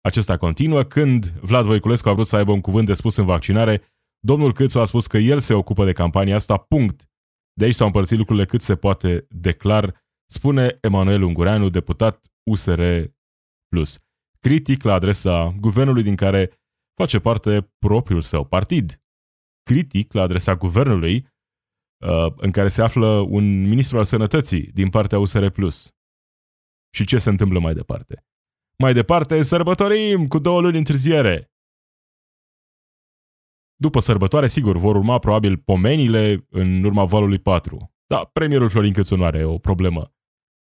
Acesta 0.01 0.37
continuă 0.37 0.83
când 0.83 1.25
Vlad 1.25 1.65
Voiculescu 1.65 2.09
a 2.09 2.13
vrut 2.13 2.27
să 2.27 2.35
aibă 2.35 2.51
un 2.51 2.61
cuvânt 2.61 2.85
de 2.85 2.93
spus 2.93 3.15
în 3.15 3.25
vaccinare, 3.25 3.81
domnul 4.19 4.53
Câțu 4.53 4.79
a 4.79 4.85
spus 4.85 5.07
că 5.07 5.17
el 5.17 5.39
se 5.39 5.53
ocupă 5.53 5.85
de 5.85 5.91
campania 5.91 6.35
asta, 6.35 6.57
punct. 6.57 7.09
De 7.53 7.65
aici 7.65 7.73
s-au 7.73 7.85
împărțit 7.85 8.17
lucrurile 8.17 8.45
cât 8.45 8.61
se 8.61 8.75
poate 8.75 9.25
declar, 9.29 10.06
spune 10.27 10.77
Emanuel 10.81 11.21
Ungureanu, 11.21 11.69
deputat 11.69 12.31
USR+. 12.43 12.81
Critic 14.39 14.83
la 14.83 14.93
adresa 14.93 15.55
guvernului 15.59 16.03
din 16.03 16.15
care 16.15 16.59
face 16.95 17.19
parte 17.19 17.73
propriul 17.79 18.21
său 18.21 18.45
partid. 18.45 19.01
Critic 19.63 20.13
la 20.13 20.21
adresa 20.21 20.55
guvernului 20.55 21.27
uh, 22.05 22.33
în 22.35 22.51
care 22.51 22.67
se 22.67 22.81
află 22.81 23.07
un 23.07 23.67
ministru 23.67 23.97
al 23.97 24.05
sănătății 24.05 24.71
din 24.71 24.89
partea 24.89 25.19
USR+. 25.19 25.45
Și 26.95 27.05
ce 27.05 27.17
se 27.17 27.29
întâmplă 27.29 27.59
mai 27.59 27.73
departe? 27.73 28.25
Mai 28.77 28.93
departe, 28.93 29.41
sărbătorim 29.41 30.27
cu 30.27 30.39
două 30.39 30.61
luni 30.61 30.77
întârziere. 30.77 31.51
După 33.75 33.99
sărbătoare, 33.99 34.47
sigur, 34.47 34.77
vor 34.77 34.95
urma 34.95 35.19
probabil 35.19 35.57
pomenile 35.57 36.45
în 36.49 36.83
urma 36.83 37.05
valului 37.05 37.39
4. 37.39 37.93
Da, 38.07 38.25
premierul 38.25 38.69
Florin 38.69 38.93
Cățu 38.93 39.15
nu 39.15 39.23
are 39.23 39.45
o 39.45 39.57
problemă 39.57 40.16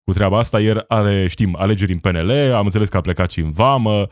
cu 0.03 0.13
treaba 0.13 0.38
asta. 0.38 0.60
Ieri 0.60 0.86
are, 0.88 1.27
știm, 1.27 1.55
alegeri 1.55 1.91
în 1.91 2.00
PNL, 2.00 2.31
am 2.31 2.65
înțeles 2.65 2.89
că 2.89 2.98
a 2.98 3.01
plecat 3.01 3.31
și 3.31 3.39
în 3.39 3.51
vamă, 3.51 4.07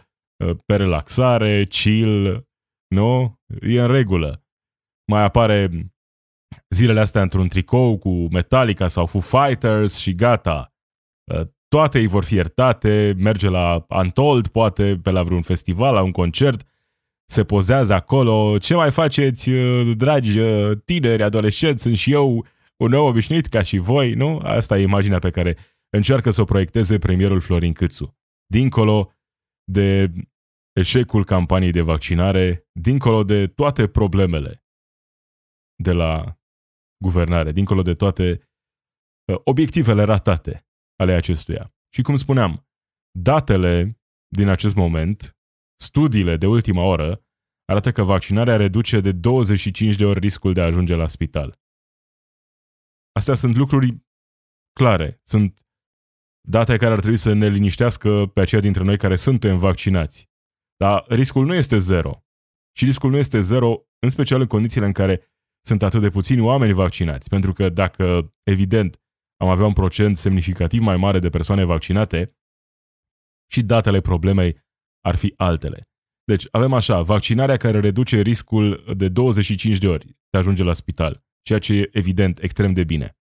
pe 0.65 0.75
relaxare, 0.75 1.65
chill, 1.65 2.47
nu? 2.87 3.39
E 3.61 3.81
în 3.81 3.87
regulă. 3.87 4.43
Mai 5.11 5.23
apare 5.23 5.69
zilele 6.69 6.99
astea 6.99 7.21
într-un 7.21 7.47
tricou 7.47 7.97
cu 7.97 8.27
Metallica 8.31 8.87
sau 8.87 9.05
Foo 9.05 9.21
Fighters 9.21 9.97
și 9.97 10.15
gata 10.15 10.71
toate 11.75 11.99
îi 11.99 12.07
vor 12.07 12.23
fi 12.23 12.35
iertate, 12.35 13.13
merge 13.17 13.49
la 13.49 13.85
Antold, 13.87 14.47
poate 14.47 14.99
pe 15.03 15.11
la 15.11 15.23
vreun 15.23 15.41
festival, 15.41 15.93
la 15.93 16.01
un 16.01 16.11
concert, 16.11 16.61
se 17.25 17.43
pozează 17.43 17.93
acolo. 17.93 18.57
Ce 18.57 18.75
mai 18.75 18.91
faceți, 18.91 19.49
uh, 19.49 19.91
dragi 19.97 20.39
uh, 20.39 20.71
tineri, 20.85 21.23
adolescenți? 21.23 21.81
Sunt 21.81 21.97
și 21.97 22.11
eu 22.11 22.45
un 22.77 22.89
nou 22.89 23.07
obișnuit 23.07 23.47
ca 23.47 23.61
și 23.61 23.77
voi, 23.77 24.13
nu? 24.13 24.39
Asta 24.43 24.77
e 24.77 24.81
imaginea 24.81 25.19
pe 25.19 25.29
care 25.29 25.57
încearcă 25.97 26.31
să 26.31 26.41
o 26.41 26.45
proiecteze 26.45 26.97
premierul 26.97 27.39
Florin 27.39 27.73
Câțu. 27.73 28.17
Dincolo 28.45 29.11
de 29.71 30.11
eșecul 30.71 31.25
campaniei 31.25 31.71
de 31.71 31.81
vaccinare, 31.81 32.67
dincolo 32.71 33.23
de 33.23 33.47
toate 33.47 33.87
problemele 33.87 34.65
de 35.83 35.91
la 35.91 36.39
guvernare, 37.03 37.51
dincolo 37.51 37.81
de 37.81 37.93
toate 37.93 38.49
uh, 39.31 39.41
obiectivele 39.43 40.03
ratate 40.03 40.67
ale 40.95 41.13
acestuia. 41.13 41.73
Și 41.93 42.01
cum 42.01 42.15
spuneam, 42.15 42.67
datele 43.19 43.99
din 44.27 44.47
acest 44.47 44.75
moment, 44.75 45.37
studiile 45.79 46.37
de 46.37 46.47
ultima 46.47 46.83
oră, 46.83 47.25
arată 47.65 47.91
că 47.91 48.03
vaccinarea 48.03 48.55
reduce 48.55 48.99
de 48.99 49.11
25 49.11 49.95
de 49.95 50.05
ori 50.05 50.19
riscul 50.19 50.53
de 50.53 50.61
a 50.61 50.65
ajunge 50.65 50.95
la 50.95 51.07
spital. 51.07 51.59
Astea 53.11 53.35
sunt 53.35 53.55
lucruri 53.55 54.03
clare, 54.73 55.19
sunt 55.23 55.65
date 56.41 56.77
care 56.77 56.91
ar 56.91 56.99
trebui 56.99 57.17
să 57.17 57.33
ne 57.33 57.47
liniștească 57.47 58.25
pe 58.33 58.41
aceia 58.41 58.61
dintre 58.61 58.83
noi 58.83 58.97
care 58.97 59.15
suntem 59.15 59.57
vaccinați. 59.57 60.29
Dar 60.77 61.05
riscul 61.07 61.45
nu 61.45 61.53
este 61.53 61.77
zero. 61.77 62.23
Și 62.77 62.85
riscul 62.85 63.09
nu 63.09 63.17
este 63.17 63.39
zero, 63.39 63.85
în 63.99 64.09
special 64.09 64.41
în 64.41 64.47
condițiile 64.47 64.85
în 64.85 64.91
care 64.91 65.31
sunt 65.65 65.83
atât 65.83 66.01
de 66.01 66.09
puțini 66.09 66.41
oameni 66.41 66.73
vaccinați. 66.73 67.29
Pentru 67.29 67.53
că 67.53 67.69
dacă, 67.69 68.33
evident, 68.43 69.01
am 69.37 69.49
avea 69.49 69.65
un 69.65 69.73
procent 69.73 70.17
semnificativ 70.17 70.81
mai 70.81 70.97
mare 70.97 71.19
de 71.19 71.29
persoane 71.29 71.63
vaccinate 71.63 72.37
și 73.51 73.61
datele 73.63 74.01
problemei 74.01 74.65
ar 75.01 75.15
fi 75.15 75.33
altele. 75.37 75.89
Deci 76.23 76.47
avem 76.51 76.73
așa, 76.73 77.01
vaccinarea 77.01 77.57
care 77.57 77.79
reduce 77.79 78.21
riscul 78.21 78.93
de 78.97 79.09
25 79.09 79.77
de 79.77 79.87
ori 79.87 80.05
de 80.05 80.37
a 80.37 80.37
ajunge 80.37 80.63
la 80.63 80.73
spital, 80.73 81.23
ceea 81.41 81.59
ce 81.59 81.73
e 81.73 81.89
evident 81.91 82.39
extrem 82.39 82.73
de 82.73 82.83
bine. 82.83 83.17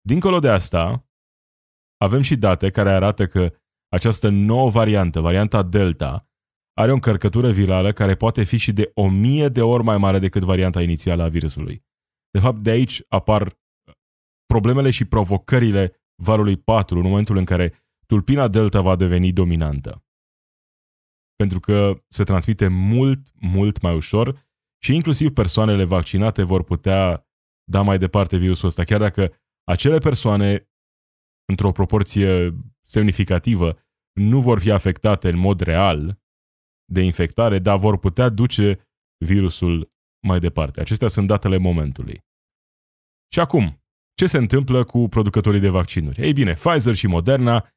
Dincolo 0.00 0.38
de 0.38 0.48
asta, 0.48 1.07
avem 1.98 2.20
și 2.20 2.36
date 2.36 2.70
care 2.70 2.90
arată 2.90 3.26
că 3.26 3.54
această 3.88 4.28
nouă 4.28 4.70
variantă, 4.70 5.20
varianta 5.20 5.62
Delta, 5.62 6.28
are 6.72 6.90
o 6.90 6.94
încărcătură 6.94 7.50
virală 7.50 7.92
care 7.92 8.14
poate 8.14 8.44
fi 8.44 8.56
și 8.56 8.72
de 8.72 8.90
1000 8.94 9.48
de 9.48 9.62
ori 9.62 9.82
mai 9.82 9.98
mare 9.98 10.18
decât 10.18 10.42
varianta 10.42 10.82
inițială 10.82 11.22
a 11.22 11.28
virusului. 11.28 11.84
De 12.30 12.38
fapt, 12.38 12.58
de 12.58 12.70
aici 12.70 13.02
apar 13.08 13.58
problemele 14.46 14.90
și 14.90 15.04
provocările 15.04 16.02
valului 16.22 16.56
4 16.56 16.96
în 16.96 17.02
momentul 17.02 17.36
în 17.36 17.44
care 17.44 17.72
tulpina 18.06 18.48
delta 18.48 18.80
va 18.80 18.96
deveni 18.96 19.32
dominantă. 19.32 20.04
Pentru 21.36 21.60
că 21.60 22.04
se 22.08 22.24
transmite 22.24 22.68
mult, 22.68 23.32
mult 23.34 23.80
mai 23.80 23.94
ușor 23.94 24.46
și 24.82 24.94
inclusiv 24.94 25.30
persoanele 25.32 25.84
vaccinate 25.84 26.42
vor 26.42 26.64
putea 26.64 27.28
da 27.70 27.82
mai 27.82 27.98
departe 27.98 28.36
virusul 28.36 28.68
ăsta, 28.68 28.84
chiar 28.84 29.00
dacă 29.00 29.32
acele 29.64 29.98
persoane, 29.98 30.70
într-o 31.48 31.72
proporție 31.72 32.54
semnificativă, 32.84 33.78
nu 34.12 34.40
vor 34.40 34.60
fi 34.60 34.70
afectate 34.70 35.28
în 35.28 35.38
mod 35.38 35.60
real 35.60 36.20
de 36.92 37.00
infectare, 37.00 37.58
dar 37.58 37.78
vor 37.78 37.98
putea 37.98 38.28
duce 38.28 38.88
virusul 39.24 39.90
mai 40.26 40.38
departe. 40.38 40.80
Acestea 40.80 41.08
sunt 41.08 41.26
datele 41.26 41.56
momentului. 41.56 42.24
Și 43.32 43.40
acum, 43.40 43.82
ce 44.14 44.26
se 44.26 44.36
întâmplă 44.36 44.84
cu 44.84 45.08
producătorii 45.08 45.60
de 45.60 45.68
vaccinuri? 45.68 46.22
Ei 46.22 46.32
bine, 46.32 46.52
Pfizer 46.52 46.94
și 46.94 47.06
Moderna 47.06 47.68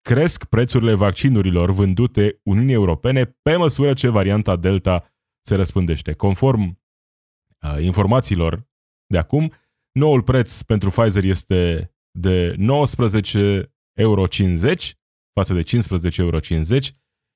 cresc 0.00 0.44
prețurile 0.44 0.94
vaccinurilor 0.94 1.70
vândute 1.70 2.40
Uniunii 2.42 2.74
Europene 2.74 3.24
pe 3.24 3.56
măsură 3.56 3.92
ce 3.92 4.08
varianta 4.08 4.56
Delta 4.56 5.14
se 5.46 5.54
răspândește. 5.54 6.12
Conform 6.12 6.62
uh, 6.62 7.82
informațiilor 7.82 8.68
de 9.06 9.18
acum, 9.18 9.52
noul 9.92 10.22
preț 10.22 10.62
pentru 10.62 10.90
Pfizer 10.90 11.24
este 11.24 11.93
de 12.18 12.56
19,50 12.56 12.62
euro 13.92 14.26
față 15.32 15.54
de 15.54 15.62
15,50 15.62 16.16
euro, 16.16 16.38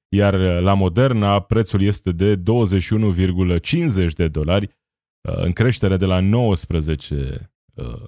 iar 0.08 0.34
la 0.60 0.74
Moderna 0.74 1.40
prețul 1.40 1.82
este 1.82 2.12
de 2.12 2.36
21,50 2.36 4.12
de 4.14 4.28
dolari, 4.28 4.66
uh, 5.28 5.36
în 5.36 5.52
creștere 5.52 5.96
de 5.96 6.04
la 6.04 6.20
19 6.20 7.50
uh, 7.74 8.04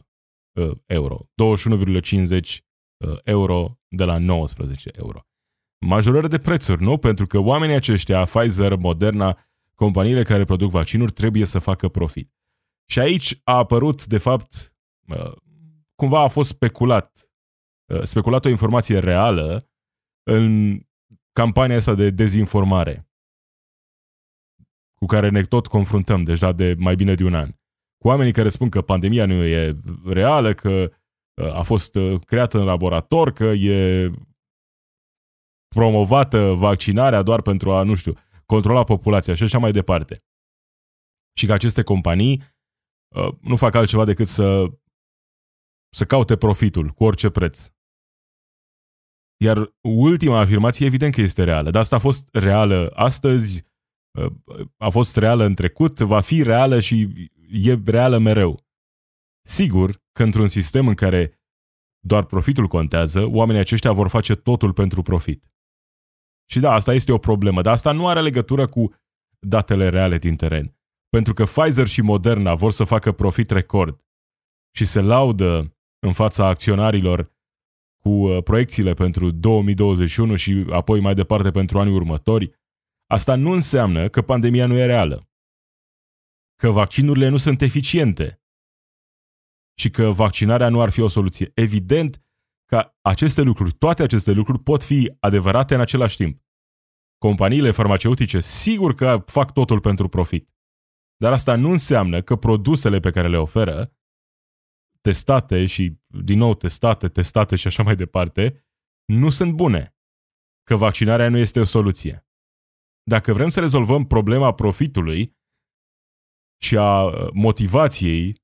Uh, 0.60 0.76
euro. 0.86 1.28
21,50 1.42 2.58
uh, 2.96 3.18
euro 3.24 3.78
de 3.88 4.04
la 4.04 4.18
19 4.18 4.90
euro. 4.94 5.20
Majorări 5.86 6.28
de 6.28 6.38
prețuri, 6.38 6.82
nu? 6.82 6.98
Pentru 6.98 7.26
că 7.26 7.38
oamenii 7.38 7.74
aceștia, 7.74 8.24
Pfizer, 8.24 8.76
Moderna, 8.76 9.38
companiile 9.74 10.22
care 10.22 10.44
produc 10.44 10.70
vaccinuri, 10.70 11.12
trebuie 11.12 11.44
să 11.44 11.58
facă 11.58 11.88
profit. 11.88 12.30
Și 12.90 12.98
aici 12.98 13.40
a 13.44 13.56
apărut, 13.56 14.06
de 14.06 14.18
fapt, 14.18 14.74
uh, 15.08 15.32
cumva 16.00 16.22
a 16.22 16.28
fost 16.28 16.50
speculat, 16.50 17.30
speculat 18.02 18.44
o 18.44 18.48
informație 18.48 18.98
reală 18.98 19.70
în 20.30 20.76
campania 21.32 21.76
asta 21.76 21.94
de 21.94 22.10
dezinformare 22.10 23.08
cu 24.94 25.06
care 25.06 25.28
ne 25.28 25.42
tot 25.42 25.66
confruntăm 25.66 26.22
deja 26.22 26.52
de 26.52 26.74
mai 26.78 26.94
bine 26.94 27.14
de 27.14 27.24
un 27.24 27.34
an 27.34 27.50
cu 28.00 28.08
oamenii 28.08 28.32
care 28.32 28.48
spun 28.48 28.68
că 28.68 28.82
pandemia 28.82 29.26
nu 29.26 29.44
e 29.44 29.76
reală, 30.04 30.54
că 30.54 30.92
uh, 31.42 31.54
a 31.54 31.62
fost 31.62 31.94
uh, 31.94 32.20
creată 32.24 32.58
în 32.58 32.64
laborator, 32.64 33.32
că 33.32 33.44
e 33.44 34.10
promovată 35.74 36.52
vaccinarea 36.52 37.22
doar 37.22 37.42
pentru 37.42 37.72
a, 37.72 37.82
nu 37.82 37.94
știu, 37.94 38.12
controla 38.46 38.84
populația 38.84 39.34
și 39.34 39.42
așa 39.42 39.58
mai 39.58 39.72
departe. 39.72 40.24
Și 41.38 41.46
că 41.46 41.52
aceste 41.52 41.82
companii 41.82 42.42
uh, 43.16 43.34
nu 43.40 43.56
fac 43.56 43.74
altceva 43.74 44.04
decât 44.04 44.26
să, 44.26 44.66
să 45.90 46.04
caute 46.04 46.36
profitul 46.36 46.88
cu 46.88 47.04
orice 47.04 47.30
preț. 47.30 47.72
Iar 49.44 49.74
ultima 49.80 50.38
afirmație, 50.38 50.86
evident 50.86 51.14
că 51.14 51.20
este 51.20 51.44
reală, 51.44 51.70
dar 51.70 51.80
asta 51.80 51.96
a 51.96 51.98
fost 51.98 52.28
reală 52.32 52.90
astăzi, 52.94 53.64
a 54.76 54.88
fost 54.88 55.16
reală 55.16 55.44
în 55.44 55.54
trecut, 55.54 55.98
va 55.98 56.20
fi 56.20 56.42
reală 56.42 56.80
și 56.80 57.28
e 57.50 57.80
reală 57.84 58.18
mereu. 58.18 58.60
Sigur 59.48 60.02
că 60.12 60.22
într-un 60.22 60.48
sistem 60.48 60.88
în 60.88 60.94
care 60.94 61.40
doar 62.06 62.24
profitul 62.24 62.66
contează, 62.66 63.24
oamenii 63.26 63.60
aceștia 63.60 63.92
vor 63.92 64.08
face 64.08 64.34
totul 64.34 64.72
pentru 64.72 65.02
profit. 65.02 65.44
Și 66.50 66.60
da, 66.60 66.72
asta 66.72 66.94
este 66.94 67.12
o 67.12 67.18
problemă, 67.18 67.62
dar 67.62 67.72
asta 67.72 67.92
nu 67.92 68.08
are 68.08 68.20
legătură 68.20 68.66
cu 68.66 68.94
datele 69.38 69.88
reale 69.88 70.18
din 70.18 70.36
teren. 70.36 70.76
Pentru 71.08 71.34
că 71.34 71.44
Pfizer 71.44 71.86
și 71.86 72.00
Moderna 72.00 72.54
vor 72.54 72.72
să 72.72 72.84
facă 72.84 73.12
profit 73.12 73.50
record 73.50 74.04
și 74.76 74.84
se 74.84 75.00
laudă 75.00 75.76
în 76.00 76.12
fața 76.12 76.46
acționarilor 76.46 77.32
cu 78.02 78.10
uh, 78.10 78.42
proiecțiile 78.42 78.94
pentru 78.94 79.30
2021 79.30 80.34
și 80.34 80.66
apoi 80.70 81.00
mai 81.00 81.14
departe 81.14 81.50
pentru 81.50 81.78
anii 81.78 81.94
următori, 81.94 82.58
asta 83.06 83.34
nu 83.34 83.50
înseamnă 83.50 84.08
că 84.08 84.22
pandemia 84.22 84.66
nu 84.66 84.76
e 84.76 84.86
reală, 84.86 85.28
că 86.56 86.70
vaccinurile 86.70 87.28
nu 87.28 87.36
sunt 87.36 87.60
eficiente 87.60 88.42
și 89.78 89.90
că 89.90 90.10
vaccinarea 90.10 90.68
nu 90.68 90.80
ar 90.80 90.90
fi 90.90 91.00
o 91.00 91.08
soluție. 91.08 91.50
Evident 91.54 92.24
că 92.66 92.94
aceste 93.00 93.42
lucruri, 93.42 93.72
toate 93.72 94.02
aceste 94.02 94.32
lucruri 94.32 94.62
pot 94.62 94.82
fi 94.82 95.16
adevărate 95.20 95.74
în 95.74 95.80
același 95.80 96.16
timp. 96.16 96.42
Companiile 97.18 97.70
farmaceutice 97.70 98.40
sigur 98.40 98.94
că 98.94 99.22
fac 99.26 99.52
totul 99.52 99.80
pentru 99.80 100.08
profit. 100.08 100.50
Dar 101.16 101.32
asta 101.32 101.56
nu 101.56 101.70
înseamnă 101.70 102.22
că 102.22 102.36
produsele 102.36 103.00
pe 103.00 103.10
care 103.10 103.28
le 103.28 103.38
oferă, 103.38 103.92
testate 105.00 105.66
și 105.66 105.98
din 106.06 106.38
nou 106.38 106.54
testate, 106.54 107.08
testate 107.08 107.56
și 107.56 107.66
așa 107.66 107.82
mai 107.82 107.96
departe, 107.96 108.64
nu 109.04 109.30
sunt 109.30 109.52
bune. 109.52 109.94
Că 110.62 110.76
vaccinarea 110.76 111.28
nu 111.28 111.36
este 111.36 111.60
o 111.60 111.64
soluție. 111.64 112.26
Dacă 113.02 113.32
vrem 113.32 113.48
să 113.48 113.60
rezolvăm 113.60 114.06
problema 114.06 114.54
profitului 114.54 115.38
și 116.62 116.76
a 116.76 117.04
uh, 117.04 117.30
motivației, 117.32 118.34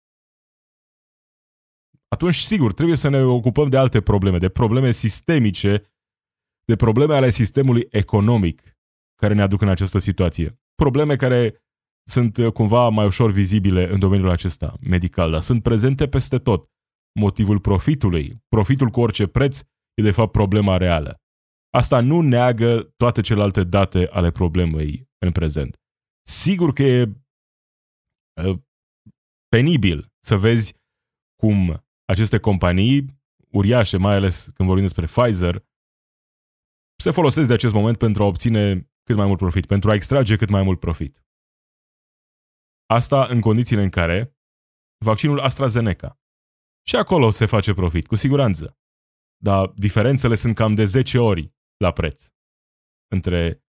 atunci, 2.08 2.34
sigur, 2.34 2.72
trebuie 2.72 2.96
să 2.96 3.08
ne 3.08 3.22
ocupăm 3.22 3.68
de 3.68 3.76
alte 3.76 4.00
probleme, 4.00 4.38
de 4.38 4.48
probleme 4.48 4.90
sistemice, 4.90 5.82
de 6.64 6.76
probleme 6.76 7.14
ale 7.14 7.30
sistemului 7.30 7.86
economic 7.90 8.62
care 9.14 9.34
ne 9.34 9.42
aduc 9.42 9.60
în 9.60 9.68
această 9.68 9.98
situație. 9.98 10.60
Probleme 10.75 11.16
care 11.16 11.65
sunt 12.08 12.36
uh, 12.36 12.52
cumva 12.52 12.88
mai 12.88 13.06
ușor 13.06 13.30
vizibile 13.30 13.88
în 13.92 13.98
domeniul 13.98 14.30
acesta 14.30 14.76
medical, 14.80 15.30
dar 15.30 15.40
sunt 15.40 15.62
prezente 15.62 16.08
peste 16.08 16.38
tot. 16.38 16.70
Motivul 17.18 17.60
profitului, 17.60 18.42
profitul 18.48 18.88
cu 18.88 19.00
orice 19.00 19.26
preț, 19.26 19.60
e 19.94 20.02
de 20.02 20.10
fapt 20.10 20.32
problema 20.32 20.76
reală. 20.76 21.20
Asta 21.70 22.00
nu 22.00 22.20
neagă 22.20 22.92
toate 22.96 23.20
celelalte 23.20 23.64
date 23.64 24.08
ale 24.10 24.30
problemei 24.30 25.08
în 25.18 25.32
prezent. 25.32 25.76
Sigur 26.28 26.72
că 26.72 26.82
e 26.82 27.02
uh, 28.42 28.58
penibil 29.48 30.12
să 30.25 30.36
vezi 30.36 30.75
cum 31.42 31.84
aceste 32.04 32.38
companii 32.38 33.20
uriașe, 33.52 33.96
mai 33.96 34.14
ales 34.14 34.50
când 34.54 34.68
vorbim 34.68 34.86
despre 34.86 35.06
Pfizer, 35.06 35.64
se 36.96 37.10
folosesc 37.10 37.48
de 37.48 37.54
acest 37.54 37.75
moment 37.75 37.98
pentru 37.98 38.22
a 38.22 38.26
obține 38.26 38.90
cât 39.02 39.16
mai 39.16 39.26
mult 39.26 39.38
profit, 39.38 39.66
pentru 39.66 39.90
a 39.90 39.94
extrage 39.94 40.36
cât 40.36 40.48
mai 40.48 40.62
mult 40.62 40.80
profit. 40.80 41.25
Asta 42.87 43.26
în 43.26 43.40
condițiile 43.40 43.83
în 43.83 43.88
care 43.88 44.37
vaccinul 45.05 45.40
AstraZeneca. 45.40 46.21
Și 46.87 46.97
acolo 46.97 47.31
se 47.31 47.47
face 47.47 47.75
profit, 47.75 48.07
cu 48.07 48.14
siguranță. 48.14 48.78
Dar 49.43 49.66
diferențele 49.66 50.35
sunt 50.35 50.55
cam 50.55 50.75
de 50.75 50.85
10 50.85 51.19
ori 51.19 51.55
la 51.76 51.93
preț 51.93 52.28
între 53.12 53.64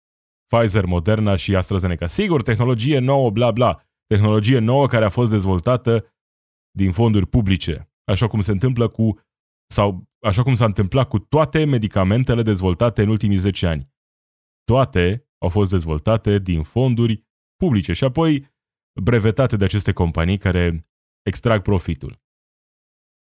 Pfizer, 0.47 0.85
Moderna 0.85 1.37
și 1.37 1.57
AstraZeneca. 1.57 2.07
Sigur, 2.07 2.43
tehnologie 2.43 2.99
nouă, 2.99 3.31
bla 3.31 3.51
bla. 3.51 3.83
Tehnologie 4.07 4.59
nouă 4.59 4.87
care 4.87 5.05
a 5.05 5.09
fost 5.09 5.31
dezvoltată 5.31 6.15
din 6.71 6.93
fonduri 6.93 7.27
publice, 7.27 7.91
așa 8.05 8.29
cum 8.29 8.41
se 8.41 8.51
întâmplă 8.51 8.89
cu 8.89 9.21
sau 9.71 10.05
așa 10.21 10.43
cum 10.43 10.55
s-a 10.55 10.65
întâmplat 10.65 11.09
cu 11.09 11.19
toate 11.19 11.65
medicamentele 11.65 12.43
dezvoltate 12.43 13.03
în 13.03 13.09
ultimii 13.09 13.37
10 13.37 13.67
ani. 13.67 13.93
Toate 14.65 15.29
au 15.39 15.49
fost 15.49 15.71
dezvoltate 15.71 16.39
din 16.39 16.63
fonduri 16.63 17.27
publice 17.57 17.93
și 17.93 18.05
apoi 18.05 18.56
brevetate 19.03 19.57
de 19.57 19.65
aceste 19.65 19.93
companii 19.93 20.39
care 20.39 20.89
extrag 21.23 21.63
profitul. 21.63 22.21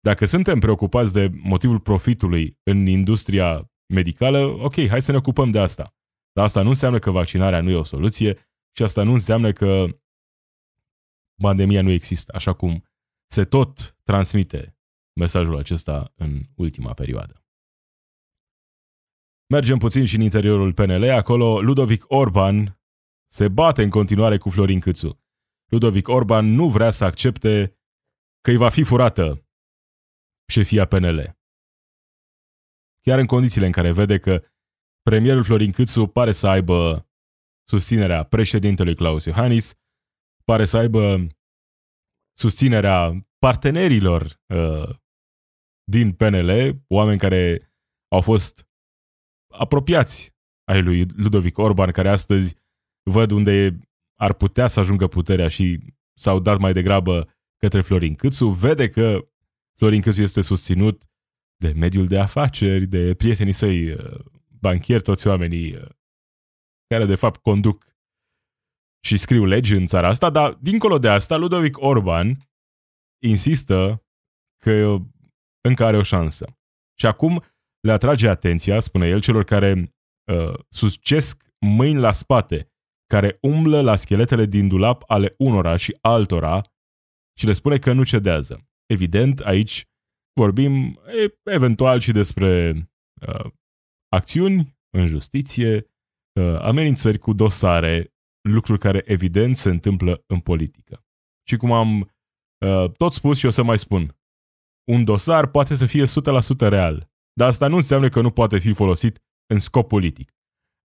Dacă 0.01 0.25
suntem 0.25 0.59
preocupați 0.59 1.13
de 1.13 1.31
motivul 1.43 1.81
profitului 1.81 2.59
în 2.63 2.87
industria 2.87 3.71
medicală, 3.87 4.39
ok, 4.39 4.75
hai 4.89 5.03
să 5.03 5.11
ne 5.11 5.17
ocupăm 5.17 5.51
de 5.51 5.59
asta. 5.59 5.95
Dar 6.33 6.45
asta 6.45 6.63
nu 6.63 6.69
înseamnă 6.69 6.99
că 6.99 7.11
vaccinarea 7.11 7.61
nu 7.61 7.71
e 7.71 7.75
o 7.75 7.83
soluție 7.83 8.35
și 8.77 8.83
asta 8.83 9.03
nu 9.03 9.13
înseamnă 9.13 9.53
că 9.53 9.87
pandemia 11.43 11.83
nu 11.83 11.91
există, 11.91 12.33
așa 12.35 12.53
cum 12.53 12.85
se 13.31 13.45
tot 13.45 13.99
transmite 14.03 14.79
mesajul 15.21 15.57
acesta 15.57 16.13
în 16.17 16.43
ultima 16.55 16.93
perioadă. 16.93 17.45
Mergem 19.49 19.79
puțin 19.79 20.05
și 20.05 20.17
în 20.17 20.21
interiorul 20.21 20.73
PNL, 20.73 21.11
acolo 21.11 21.61
Ludovic 21.61 22.05
Orban 22.09 22.81
se 23.33 23.49
bate 23.49 23.83
în 23.83 23.91
continuare 23.91 24.39
cu 24.39 24.51
Florin 24.51 24.81
Câțu. 24.81 25.26
Ludovic 25.71 26.09
Orban 26.09 26.47
nu 26.47 26.69
vrea 26.69 26.91
să 26.91 27.05
accepte 27.05 27.79
că 28.41 28.51
îi 28.51 28.57
va 28.57 28.69
fi 28.69 28.83
furată 28.83 29.47
șefia 30.53 30.87
PNL. 30.87 31.39
Chiar 33.01 33.19
în 33.19 33.27
condițiile 33.27 33.67
în 33.67 33.73
care 33.73 33.93
vede 33.93 34.19
că 34.19 34.45
premierul 35.03 35.45
Florin 35.45 35.73
Câțu 35.73 36.07
pare 36.07 36.33
să 36.33 36.47
aibă 36.47 37.09
susținerea 37.69 38.25
președintelui 38.25 38.95
Claus 38.95 39.25
Iohannis, 39.25 39.75
pare 40.45 40.65
să 40.65 40.77
aibă 40.77 41.27
susținerea 42.39 43.27
partenerilor 43.39 44.23
uh, 44.55 44.97
din 45.85 46.15
PNL, 46.15 46.83
oameni 46.89 47.19
care 47.19 47.73
au 48.09 48.21
fost 48.21 48.69
apropiați 49.53 50.35
ai 50.65 50.83
lui 50.83 51.07
Ludovic 51.07 51.59
Orban, 51.59 51.91
care 51.91 52.09
astăzi 52.09 52.57
văd 53.11 53.31
unde 53.31 53.79
ar 54.17 54.33
putea 54.33 54.67
să 54.67 54.81
ajungă 54.81 55.07
puterea 55.07 55.49
și 55.49 55.81
s-au 56.15 56.41
dat 56.41 56.59
mai 56.59 56.73
degrabă 56.73 57.29
către 57.57 57.81
Florin 57.81 58.15
Câțu, 58.15 58.49
vede 58.49 58.89
că 58.89 59.29
Florin 59.79 60.01
Câțu 60.01 60.23
este 60.23 60.41
susținut 60.41 61.05
de 61.57 61.73
mediul 61.73 62.07
de 62.07 62.19
afaceri, 62.19 62.87
de 62.87 63.15
prietenii 63.15 63.53
săi 63.53 63.91
uh, 63.91 64.25
banchieri, 64.61 65.03
toți 65.03 65.27
oamenii 65.27 65.75
uh, 65.75 65.89
care 66.87 67.05
de 67.05 67.15
fapt 67.15 67.41
conduc 67.41 67.87
și 69.05 69.17
scriu 69.17 69.45
legi 69.45 69.75
în 69.75 69.87
țara 69.87 70.09
asta, 70.09 70.31
dar 70.31 70.53
dincolo 70.55 70.99
de 70.99 71.09
asta, 71.09 71.37
Ludovic 71.37 71.79
Orban 71.79 72.37
insistă 73.23 74.05
că 74.63 74.97
încă 75.61 75.85
are 75.85 75.97
o 75.97 76.03
șansă. 76.03 76.59
Și 76.99 77.07
acum 77.07 77.45
le 77.81 77.93
atrage 77.93 78.29
atenția, 78.29 78.81
spune 78.81 79.09
el, 79.09 79.21
celor 79.21 79.45
care 79.45 79.95
uh, 80.33 80.59
suscesc 80.69 81.45
mâini 81.59 81.99
la 81.99 82.13
spate 82.13 82.71
care 83.07 83.39
umblă 83.41 83.81
la 83.81 83.97
scheletele 83.97 84.45
din 84.45 84.69
dulap 84.69 85.03
ale 85.07 85.35
unora 85.39 85.77
și 85.77 85.99
altora 86.01 86.61
și 87.39 87.47
le 87.47 87.53
spune 87.53 87.79
că 87.79 87.93
nu 87.93 88.05
cedează. 88.05 88.69
Evident, 88.87 89.41
aici 89.41 89.85
vorbim 90.41 91.01
eventual 91.43 92.01
și 92.01 92.13
despre 92.13 92.73
uh, 93.27 93.51
acțiuni 94.09 94.79
în 94.91 95.07
justiție, 95.07 95.75
uh, 96.41 96.59
amenințări 96.61 97.19
cu 97.19 97.33
dosare, 97.33 98.15
lucruri 98.49 98.81
care 98.81 99.03
evident 99.05 99.57
se 99.57 99.71
întâmplă 99.71 100.23
în 100.27 100.41
politică. 100.41 101.05
Și 101.49 101.57
cum 101.57 101.73
am 101.73 102.01
uh, 102.01 102.91
tot 102.97 103.13
spus 103.13 103.39
și 103.39 103.47
o 103.47 103.51
să 103.51 103.63
mai 103.63 103.79
spun, 103.79 104.17
un 104.93 105.05
dosar 105.05 105.47
poate 105.47 105.75
să 105.75 105.87
fie 105.87 106.05
100% 106.05 106.07
real, 106.59 107.11
dar 107.33 107.49
asta 107.49 107.69
nu 107.69 107.77
înseamnă 107.77 108.09
că 108.09 108.21
nu 108.21 108.31
poate 108.31 108.59
fi 108.59 108.73
folosit 108.73 109.23
în 109.53 109.59
scop 109.59 109.89
politic. 109.89 110.36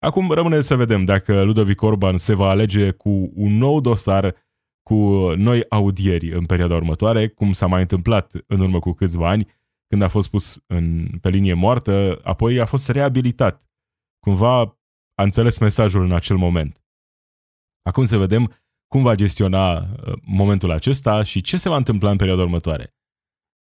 Acum 0.04 0.32
rămâne 0.32 0.62
să 0.62 0.76
vedem 0.76 1.06
dacă 1.06 1.44
Ludovic 1.44 1.82
Orban 1.82 2.18
se 2.18 2.34
va 2.34 2.50
alege 2.50 2.92
cu 2.92 3.32
un 3.34 3.58
nou 3.58 3.80
dosar 3.80 4.36
cu 4.84 4.96
noi 5.36 5.66
audieri 5.70 6.32
în 6.32 6.46
perioada 6.46 6.76
următoare, 6.76 7.28
cum 7.28 7.52
s-a 7.52 7.68
mai 7.68 7.82
întâmplat 7.82 8.34
în 8.48 8.60
urmă 8.60 8.80
cu 8.80 8.92
câțiva 8.92 9.30
ani, 9.30 9.48
când 9.88 10.02
a 10.02 10.08
fost 10.08 10.30
pus 10.30 10.64
în, 10.68 11.08
pe 11.22 11.30
linie 11.30 11.54
moartă, 11.54 12.20
apoi 12.24 12.60
a 12.60 12.66
fost 12.66 12.90
reabilitat. 12.90 13.64
Cumva 14.20 14.60
a 15.16 15.24
înțeles 15.24 15.58
mesajul 15.58 16.04
în 16.04 16.12
acel 16.12 16.38
moment. 16.38 16.84
Acum 17.82 18.06
să 18.06 18.18
vedem 18.18 18.54
cum 18.88 19.02
va 19.02 19.16
gestiona 19.16 19.78
uh, 19.78 20.14
momentul 20.22 20.72
acesta 20.72 21.24
și 21.24 21.42
ce 21.42 21.58
se 21.58 21.70
va 21.70 21.76
întâmpla 21.76 22.10
în 22.10 22.18
perioada 22.18 22.42
următoare. 22.42 22.96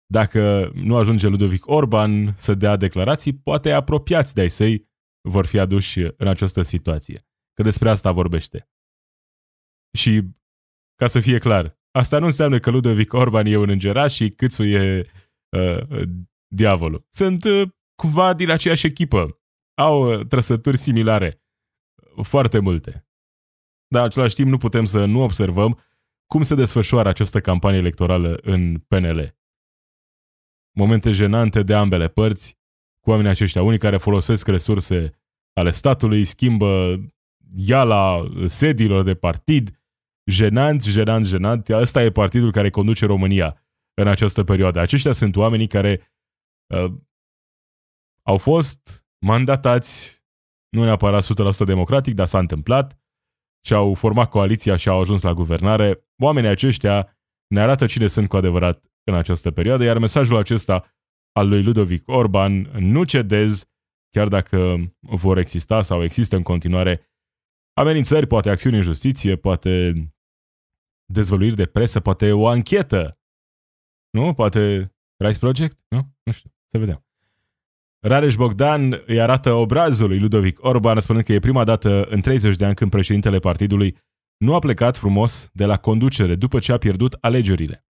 Dacă 0.06 0.70
nu 0.74 0.96
ajunge 0.96 1.28
Ludovic 1.28 1.66
Orban 1.66 2.34
să 2.36 2.54
dea 2.54 2.76
declarații, 2.76 3.34
poate 3.34 3.70
apropiați 3.70 4.34
de-ai 4.34 4.50
săi 4.50 4.88
vor 5.20 5.46
fi 5.46 5.58
aduși 5.58 6.00
în 6.00 6.28
această 6.28 6.62
situație. 6.62 7.20
Că 7.54 7.62
despre 7.62 7.90
asta 7.90 8.12
vorbește. 8.12 8.70
Și, 9.98 10.22
ca 10.94 11.06
să 11.06 11.20
fie 11.20 11.38
clar, 11.38 11.78
asta 11.90 12.18
nu 12.18 12.24
înseamnă 12.24 12.58
că 12.58 12.70
Ludovic 12.70 13.12
Orban 13.12 13.46
e 13.46 13.56
un 13.56 13.68
îngeraș 13.68 14.14
și 14.14 14.30
Câțu 14.30 14.64
e 14.64 15.10
uh, 15.56 16.02
diavolul. 16.54 17.06
Sunt 17.08 17.44
uh, 17.44 17.68
cumva 17.94 18.34
din 18.34 18.50
aceeași 18.50 18.86
echipă. 18.86 19.40
Au 19.74 20.12
uh, 20.12 20.26
trăsături 20.26 20.76
similare. 20.76 21.42
Foarte 22.22 22.58
multe. 22.58 23.08
Dar, 23.86 24.02
în 24.02 24.08
același 24.08 24.34
timp, 24.34 24.48
nu 24.48 24.56
putem 24.56 24.84
să 24.84 25.04
nu 25.04 25.22
observăm 25.22 25.80
cum 26.26 26.42
se 26.42 26.54
desfășoară 26.54 27.08
această 27.08 27.40
campanie 27.40 27.78
electorală 27.78 28.38
în 28.42 28.78
PNL. 28.78 29.36
Momente 30.76 31.10
jenante 31.10 31.62
de 31.62 31.74
ambele 31.74 32.08
părți, 32.08 32.57
cu 33.08 33.14
oamenii 33.14 33.36
aceștia, 33.36 33.62
unii 33.62 33.78
care 33.78 33.96
folosesc 33.96 34.46
resurse 34.46 35.10
ale 35.52 35.70
statului, 35.70 36.24
schimbă 36.24 37.00
la 37.66 38.28
sediilor 38.46 39.02
de 39.02 39.14
partid, 39.14 39.80
jenant, 40.30 40.82
jenant, 40.82 41.26
jenant. 41.26 41.68
Ăsta 41.68 42.02
e 42.02 42.10
partidul 42.10 42.52
care 42.52 42.70
conduce 42.70 43.06
România 43.06 43.62
în 43.94 44.08
această 44.08 44.44
perioadă. 44.44 44.80
Aceștia 44.80 45.12
sunt 45.12 45.36
oamenii 45.36 45.66
care 45.66 46.12
uh, 46.74 46.92
au 48.22 48.38
fost 48.38 49.06
mandatați, 49.26 50.22
nu 50.68 50.84
neapărat 50.84 51.24
100% 51.62 51.64
democratic, 51.64 52.14
dar 52.14 52.26
s-a 52.26 52.38
întâmplat 52.38 53.00
și 53.66 53.74
au 53.74 53.94
format 53.94 54.30
coaliția 54.30 54.76
și 54.76 54.88
au 54.88 55.00
ajuns 55.00 55.22
la 55.22 55.32
guvernare. 55.32 56.06
Oamenii 56.22 56.50
aceștia 56.50 57.18
ne 57.46 57.60
arată 57.60 57.86
cine 57.86 58.06
sunt 58.06 58.28
cu 58.28 58.36
adevărat 58.36 58.84
în 59.04 59.14
această 59.14 59.50
perioadă, 59.50 59.84
iar 59.84 59.98
mesajul 59.98 60.36
acesta 60.36 60.97
al 61.38 61.48
lui 61.48 61.62
Ludovic 61.62 62.08
Orban, 62.08 62.60
nu 62.78 63.04
cedez, 63.04 63.64
chiar 64.10 64.28
dacă 64.28 64.76
vor 65.00 65.38
exista 65.38 65.82
sau 65.82 66.02
există 66.02 66.36
în 66.36 66.42
continuare 66.42 67.10
amenințări, 67.72 68.26
poate 68.26 68.50
acțiuni 68.50 68.76
în 68.76 68.82
justiție, 68.82 69.36
poate 69.36 69.92
dezvăluiri 71.12 71.56
de 71.56 71.66
presă, 71.66 72.00
poate 72.00 72.32
o 72.32 72.48
anchetă. 72.48 73.18
Nu? 74.10 74.34
Poate 74.34 74.82
Rice 75.16 75.38
Project? 75.38 75.78
Nu? 75.88 76.14
Nu 76.22 76.32
știu. 76.32 76.50
Să 76.70 76.78
vedem. 76.78 77.02
Rareș 78.00 78.34
Bogdan 78.34 79.02
îi 79.06 79.20
arată 79.20 79.52
obrazul 79.52 80.08
lui 80.08 80.18
Ludovic 80.18 80.64
Orban, 80.64 81.00
spunând 81.00 81.24
că 81.24 81.32
e 81.32 81.38
prima 81.38 81.64
dată 81.64 82.04
în 82.04 82.20
30 82.20 82.56
de 82.56 82.64
ani 82.64 82.74
când 82.74 82.90
președintele 82.90 83.38
partidului 83.38 83.96
nu 84.36 84.54
a 84.54 84.58
plecat 84.58 84.96
frumos 84.96 85.50
de 85.52 85.64
la 85.64 85.76
conducere 85.76 86.34
după 86.34 86.58
ce 86.58 86.72
a 86.72 86.78
pierdut 86.78 87.16
alegerile. 87.20 87.86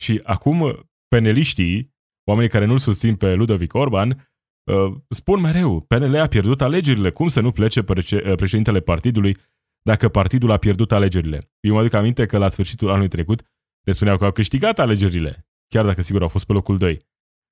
Și 0.00 0.20
acum 0.22 0.88
peneliștii, 1.08 1.91
oamenii 2.24 2.50
care 2.50 2.64
nu-l 2.64 2.78
susțin 2.78 3.16
pe 3.16 3.34
Ludovic 3.34 3.74
Orban, 3.74 4.30
uh, 4.64 4.94
spun 5.08 5.40
mereu, 5.40 5.80
PNL 5.80 6.16
a 6.16 6.26
pierdut 6.26 6.60
alegerile, 6.60 7.10
cum 7.10 7.28
să 7.28 7.40
nu 7.40 7.50
plece 7.50 7.80
uh, 7.80 8.34
președintele 8.36 8.80
partidului 8.80 9.36
dacă 9.82 10.08
partidul 10.08 10.50
a 10.50 10.56
pierdut 10.56 10.92
alegerile? 10.92 11.50
Eu 11.60 11.74
mă 11.74 11.80
aduc 11.80 11.92
aminte 11.92 12.26
că 12.26 12.38
la 12.38 12.48
sfârșitul 12.48 12.88
anului 12.88 13.08
trecut 13.08 13.42
le 13.86 13.92
spuneau 13.92 14.16
că 14.16 14.24
au 14.24 14.32
câștigat 14.32 14.78
alegerile, 14.78 15.48
chiar 15.68 15.84
dacă 15.84 16.02
sigur 16.02 16.22
au 16.22 16.28
fost 16.28 16.46
pe 16.46 16.52
locul 16.52 16.78
2. 16.78 16.96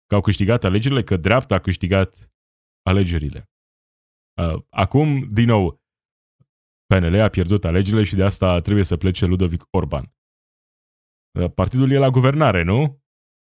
Că 0.07 0.15
au 0.15 0.21
câștigat 0.21 0.65
alegerile, 0.65 1.03
că 1.03 1.17
dreapta 1.17 1.55
a 1.55 1.59
câștigat 1.59 2.33
alegerile. 2.83 3.51
Uh, 4.43 4.63
acum, 4.69 5.27
din 5.29 5.47
nou, 5.47 5.83
PNL 6.87 7.21
a 7.21 7.29
pierdut 7.29 7.65
alegerile 7.65 8.03
și 8.03 8.15
de 8.15 8.25
asta 8.25 8.61
trebuie 8.61 8.85
să 8.85 8.97
plece 8.97 9.27
Ludovic 9.27 9.63
Orban. 9.71 10.15
Uh, 11.39 11.51
partidul 11.55 11.91
e 11.91 11.99
la 11.99 12.11
guvernare, 12.11 12.63
nu? 12.63 13.03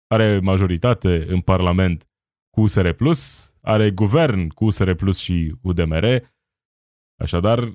Are 0.08 0.40
majoritate 0.40 1.26
în 1.28 1.42
Parlament 1.42 2.10
cu 2.50 2.62
USR+, 2.62 2.90
are 3.62 3.92
guvern 3.92 4.48
cu 4.48 4.66
USR 4.66 4.92
Plus 4.92 5.18
și 5.18 5.56
UDMR, 5.62 6.06
așadar, 7.20 7.74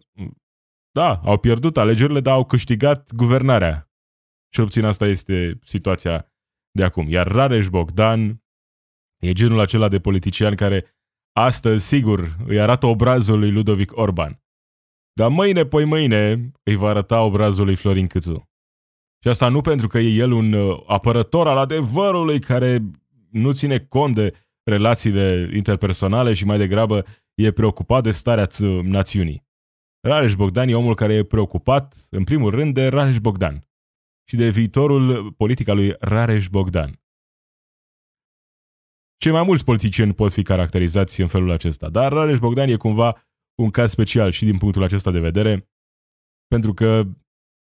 da, 0.93 1.15
au 1.25 1.39
pierdut 1.39 1.77
alegerile, 1.77 2.21
dar 2.21 2.35
au 2.35 2.45
câștigat 2.45 3.13
guvernarea. 3.13 3.91
Și 4.55 4.61
obțin 4.61 4.85
asta 4.85 5.07
este 5.07 5.59
situația 5.63 6.33
de 6.71 6.85
acum. 6.85 7.09
Iar 7.09 7.27
Rareș 7.27 7.69
Bogdan 7.69 8.43
e 9.21 9.33
genul 9.33 9.61
acela 9.61 9.89
de 9.89 10.01
politician 10.01 10.55
care 10.55 10.97
astăzi, 11.37 11.87
sigur, 11.87 12.37
îi 12.47 12.61
arată 12.61 12.87
obrazul 12.87 13.39
lui 13.39 13.51
Ludovic 13.51 13.97
Orban. 13.97 14.43
Dar 15.13 15.31
mâine, 15.31 15.65
poi 15.65 15.85
mâine, 15.85 16.53
îi 16.63 16.75
va 16.75 16.89
arăta 16.89 17.23
obrazul 17.23 17.65
lui 17.65 17.77
Florin 17.77 18.07
Câțu. 18.07 18.52
Și 19.23 19.29
asta 19.29 19.49
nu 19.49 19.61
pentru 19.61 19.89
că 19.89 19.99
e 19.99 20.15
el 20.15 20.33
un 20.33 20.53
uh, 20.53 20.83
apărător 20.87 21.49
al 21.49 21.59
adevărului 21.59 22.41
care 22.41 22.83
nu 23.31 23.53
ține 23.53 23.79
cont 23.79 24.15
de 24.15 24.35
relațiile 24.63 25.51
interpersonale 25.55 26.33
și 26.33 26.45
mai 26.45 26.59
degrabă 26.59 27.05
e 27.35 27.53
preocupat 27.53 28.03
de 28.03 28.11
starea 28.11 28.47
națiunii. 28.83 29.47
Rareș 30.01 30.35
Bogdan 30.35 30.69
e 30.69 30.75
omul 30.75 30.95
care 30.95 31.15
e 31.15 31.25
preocupat, 31.25 32.07
în 32.11 32.25
primul 32.25 32.51
rând, 32.51 32.75
de 32.75 32.87
Rareș 32.87 33.19
Bogdan 33.19 33.69
și 34.29 34.37
de 34.37 34.49
viitorul 34.49 35.33
politic 35.33 35.69
al 35.69 35.77
lui 35.77 35.95
Rareș 35.99 36.49
Bogdan. 36.49 37.01
Cei 39.17 39.33
mai 39.33 39.43
mulți 39.43 39.65
politicieni 39.65 40.15
pot 40.15 40.33
fi 40.33 40.43
caracterizați 40.43 41.21
în 41.21 41.29
felul 41.29 41.51
acesta, 41.51 41.89
dar 41.89 42.13
Rareș 42.13 42.39
Bogdan 42.39 42.69
e 42.69 42.77
cumva 42.77 43.23
un 43.55 43.71
caz 43.71 43.91
special 43.91 44.31
și 44.31 44.45
din 44.45 44.59
punctul 44.59 44.83
acesta 44.83 45.11
de 45.11 45.19
vedere, 45.19 45.69
pentru 46.47 46.75
că 46.75 47.05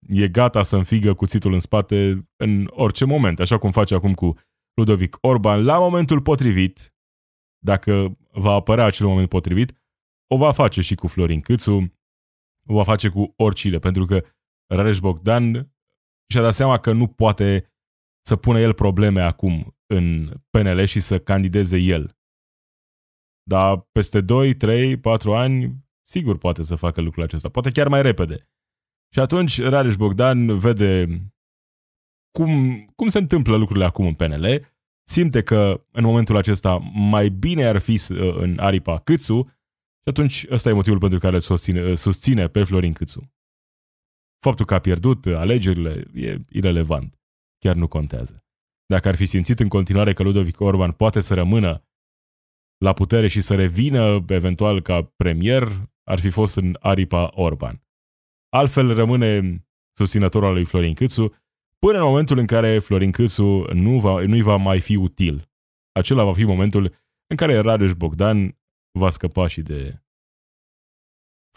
e 0.09 0.29
gata 0.29 0.63
să 0.63 0.77
înfigă 0.77 1.15
cuțitul 1.15 1.53
în 1.53 1.61
spate 1.61 2.29
în 2.37 2.67
orice 2.71 3.05
moment, 3.05 3.41
așa 3.41 3.59
cum 3.59 3.71
face 3.71 3.95
acum 3.95 4.15
cu 4.15 4.35
Ludovic 4.75 5.19
Orban, 5.21 5.65
la 5.65 5.79
momentul 5.79 6.21
potrivit, 6.23 6.95
dacă 7.65 8.19
va 8.31 8.53
apărea 8.53 8.85
acel 8.85 9.07
moment 9.07 9.29
potrivit, 9.29 9.73
o 10.35 10.37
va 10.37 10.53
face 10.53 10.81
și 10.81 10.95
cu 10.95 11.07
Florin 11.07 11.41
Câțu, 11.41 11.93
o 12.69 12.75
va 12.75 12.83
face 12.83 13.09
cu 13.09 13.33
oricine, 13.37 13.79
pentru 13.79 14.05
că 14.05 14.25
Rareș 14.75 14.99
Bogdan 14.99 15.75
și-a 16.33 16.43
dat 16.43 16.55
seama 16.55 16.79
că 16.79 16.93
nu 16.93 17.09
poate 17.09 17.73
să 18.27 18.37
pună 18.37 18.61
el 18.61 18.75
probleme 18.75 19.21
acum 19.21 19.77
în 19.87 20.33
PNL 20.51 20.85
și 20.85 21.01
să 21.01 21.21
candideze 21.21 21.79
el. 21.79 22.17
Dar 23.43 23.89
peste 23.93 24.21
2, 24.21 24.55
3, 24.55 25.01
4 25.01 25.35
ani, 25.35 25.85
sigur 26.09 26.39
poate 26.39 26.63
să 26.63 26.75
facă 26.75 27.01
lucrul 27.01 27.23
acesta, 27.23 27.49
poate 27.49 27.71
chiar 27.71 27.89
mai 27.89 28.03
repede. 28.03 28.51
Și 29.13 29.21
atunci 29.21 29.61
Rareș 29.61 29.97
Bogdan 29.97 30.59
vede 30.59 31.07
cum, 32.31 32.85
cum 32.97 33.09
se 33.09 33.19
întâmplă 33.19 33.57
lucrurile 33.57 33.85
acum 33.85 34.07
în 34.07 34.15
PNL, 34.15 34.75
simte 35.09 35.43
că 35.43 35.85
în 35.91 36.05
momentul 36.05 36.37
acesta 36.37 36.77
mai 36.93 37.29
bine 37.29 37.65
ar 37.65 37.79
fi 37.79 38.01
în 38.39 38.59
aripa 38.59 38.99
Câțu 38.99 39.43
și 40.03 40.09
atunci 40.09 40.47
ăsta 40.51 40.69
e 40.69 40.73
motivul 40.73 40.99
pentru 40.99 41.19
care 41.19 41.35
îl 41.35 41.41
susține, 41.41 41.95
susține 41.95 42.49
pe 42.49 42.65
Florin 42.65 42.93
Câțu. 42.93 43.33
Faptul 44.45 44.65
că 44.65 44.75
a 44.75 44.79
pierdut 44.79 45.27
alegerile 45.27 46.05
e 46.15 46.45
irelevant. 46.49 47.21
Chiar 47.59 47.75
nu 47.75 47.89
contează. 47.89 48.45
Dacă 48.87 49.09
ar 49.09 49.15
fi 49.15 49.27
simțit 49.27 49.61
în 49.61 49.69
continuare 49.69 50.13
că 50.13 50.23
Ludovic 50.23 50.61
Orban 50.61 50.93
poate 50.93 51.21
să 51.21 51.35
rămână 51.35 51.85
la 52.85 52.93
putere 52.93 53.29
și 53.29 53.41
să 53.41 53.55
revină 53.55 54.25
eventual 54.29 54.83
ca 54.83 55.03
premier, 55.03 55.91
ar 56.05 56.19
fi 56.19 56.31
fost 56.31 56.57
în 56.57 56.77
aripa 56.81 57.31
Orban. 57.35 57.86
Altfel 58.61 58.95
rămâne 58.95 59.65
susținătorul 59.99 60.49
al 60.49 60.55
lui 60.55 60.65
Florin 60.65 60.95
Câțu 60.95 61.35
până 61.79 61.99
în 61.99 62.05
momentul 62.05 62.39
în 62.39 62.47
care 62.47 62.79
Florin 62.79 63.13
Câțu 63.13 63.73
nu 63.73 64.01
va, 64.01 64.25
nu-i 64.27 64.43
va 64.43 64.57
mai 64.57 64.81
fi 64.81 64.97
util. 64.97 65.51
Acela 65.93 66.25
va 66.25 66.33
fi 66.33 66.45
momentul 66.45 66.95
în 67.27 67.37
care 67.37 67.59
Radeș 67.59 67.93
Bogdan 67.93 68.59
va 68.99 69.11
scăpa 69.11 69.47
și 69.47 69.63
de 69.63 70.03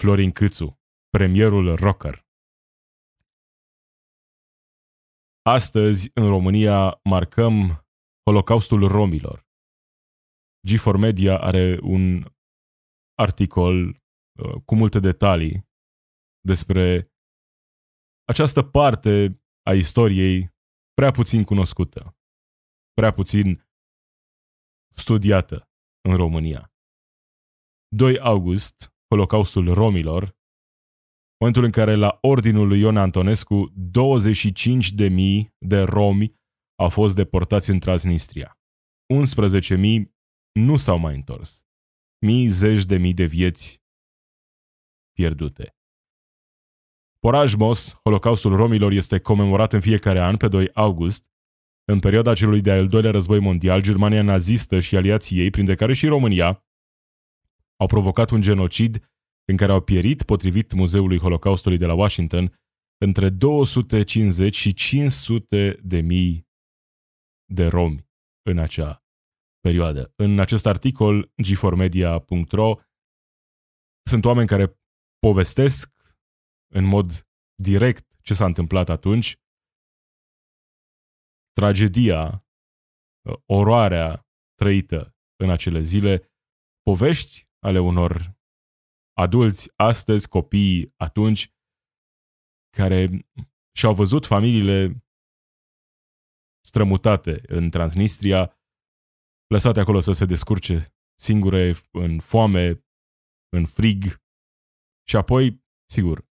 Florin 0.02 0.32
Câțu, 0.32 0.80
premierul 1.10 1.76
rocker. 1.76 2.28
Astăzi, 5.42 6.12
în 6.14 6.28
România, 6.28 7.00
marcăm 7.04 7.86
Holocaustul 8.26 8.88
romilor. 8.88 9.48
G4 10.68 11.00
Media 11.00 11.40
are 11.40 11.80
un 11.82 12.26
articol 13.14 13.88
uh, 13.88 14.62
cu 14.66 14.76
multe 14.76 15.00
detalii 15.00 15.69
despre 16.42 17.12
această 18.24 18.64
parte 18.64 19.42
a 19.70 19.74
istoriei 19.74 20.50
prea 20.94 21.12
puțin 21.12 21.44
cunoscută, 21.44 22.18
prea 22.94 23.12
puțin 23.12 23.68
studiată 24.96 25.70
în 26.10 26.16
România. 26.16 26.74
2 27.96 28.20
august, 28.20 28.94
Holocaustul 29.14 29.74
romilor, 29.74 30.38
momentul 31.40 31.64
în 31.64 31.72
care 31.72 31.96
la 31.96 32.18
ordinul 32.22 32.68
lui 32.68 32.80
Ion 32.80 32.98
Antonescu 32.98 33.74
25.000 33.74 35.50
de 35.58 35.82
romi 35.82 36.34
au 36.76 36.90
fost 36.90 37.16
deportați 37.16 37.70
în 37.70 37.80
Transnistria. 37.80 38.60
11.000 39.14 40.12
nu 40.60 40.78
s-au 40.78 40.98
mai 40.98 41.16
întors. 41.16 41.66
Mii 42.26 42.48
zeci 42.48 42.86
de 42.86 42.98
mii 42.98 43.14
de 43.14 43.26
vieți 43.26 43.82
pierdute. 45.12 45.79
Porajmos, 47.20 48.00
Holocaustul 48.04 48.56
romilor, 48.56 48.92
este 48.92 49.20
comemorat 49.20 49.74
în 49.74 49.80
fiecare 49.80 50.20
an 50.20 50.38
pe 50.38 50.48
2 50.48 50.70
august. 50.74 51.28
În 51.86 52.00
perioada 52.00 52.34
celui 52.34 52.62
de-al 52.62 52.88
doilea 52.88 53.12
război 53.12 53.40
mondial, 53.40 53.82
Germania 53.82 54.22
nazistă 54.22 54.80
și 54.80 54.96
aliații 54.96 55.40
ei, 55.40 55.50
printre 55.50 55.76
care 55.76 55.94
și 55.94 56.08
România, 56.08 56.66
au 57.80 57.88
provocat 57.88 58.30
un 58.30 58.42
genocid 58.42 59.12
în 59.46 59.58
care 59.58 59.72
au 59.72 59.82
pierit, 59.82 60.24
potrivit 60.24 60.74
Muzeului 60.74 61.20
Holocaustului 61.20 61.78
de 61.78 61.86
la 61.86 61.94
Washington, 61.94 62.60
între 62.98 63.30
250 63.30 64.56
și 64.56 64.74
500 64.74 65.80
de 65.84 66.02
mii 66.02 66.48
de 67.54 67.66
romi 67.66 68.08
în 68.50 68.58
acea 68.58 69.04
perioadă. 69.60 70.14
În 70.16 70.40
acest 70.40 70.66
articol, 70.66 71.32
g4media.ro, 71.44 72.76
sunt 74.10 74.26
oameni 74.26 74.48
care 74.48 74.80
povestesc 75.20 75.99
în 76.74 76.86
mod 76.86 77.28
direct 77.56 78.20
ce 78.22 78.34
s-a 78.34 78.46
întâmplat 78.46 78.90
atunci, 78.90 79.40
tragedia, 81.52 82.46
oroarea 83.46 84.28
trăită 84.56 85.16
în 85.36 85.50
acele 85.50 85.82
zile, 85.82 86.32
povești 86.82 87.48
ale 87.60 87.80
unor 87.80 88.38
adulți 89.14 89.72
astăzi, 89.76 90.28
copii 90.28 90.94
atunci, 90.98 91.54
care 92.78 93.28
și-au 93.76 93.94
văzut 93.94 94.26
familiile 94.26 95.06
strămutate 96.66 97.42
în 97.48 97.70
Transnistria, 97.70 98.60
lăsate 99.48 99.80
acolo 99.80 100.00
să 100.00 100.12
se 100.12 100.26
descurce 100.26 100.94
singure 101.20 101.74
în 101.92 102.20
foame, 102.20 102.86
în 103.50 103.66
frig. 103.66 104.04
Și 105.08 105.16
apoi, 105.16 105.64
sigur, 105.92 106.29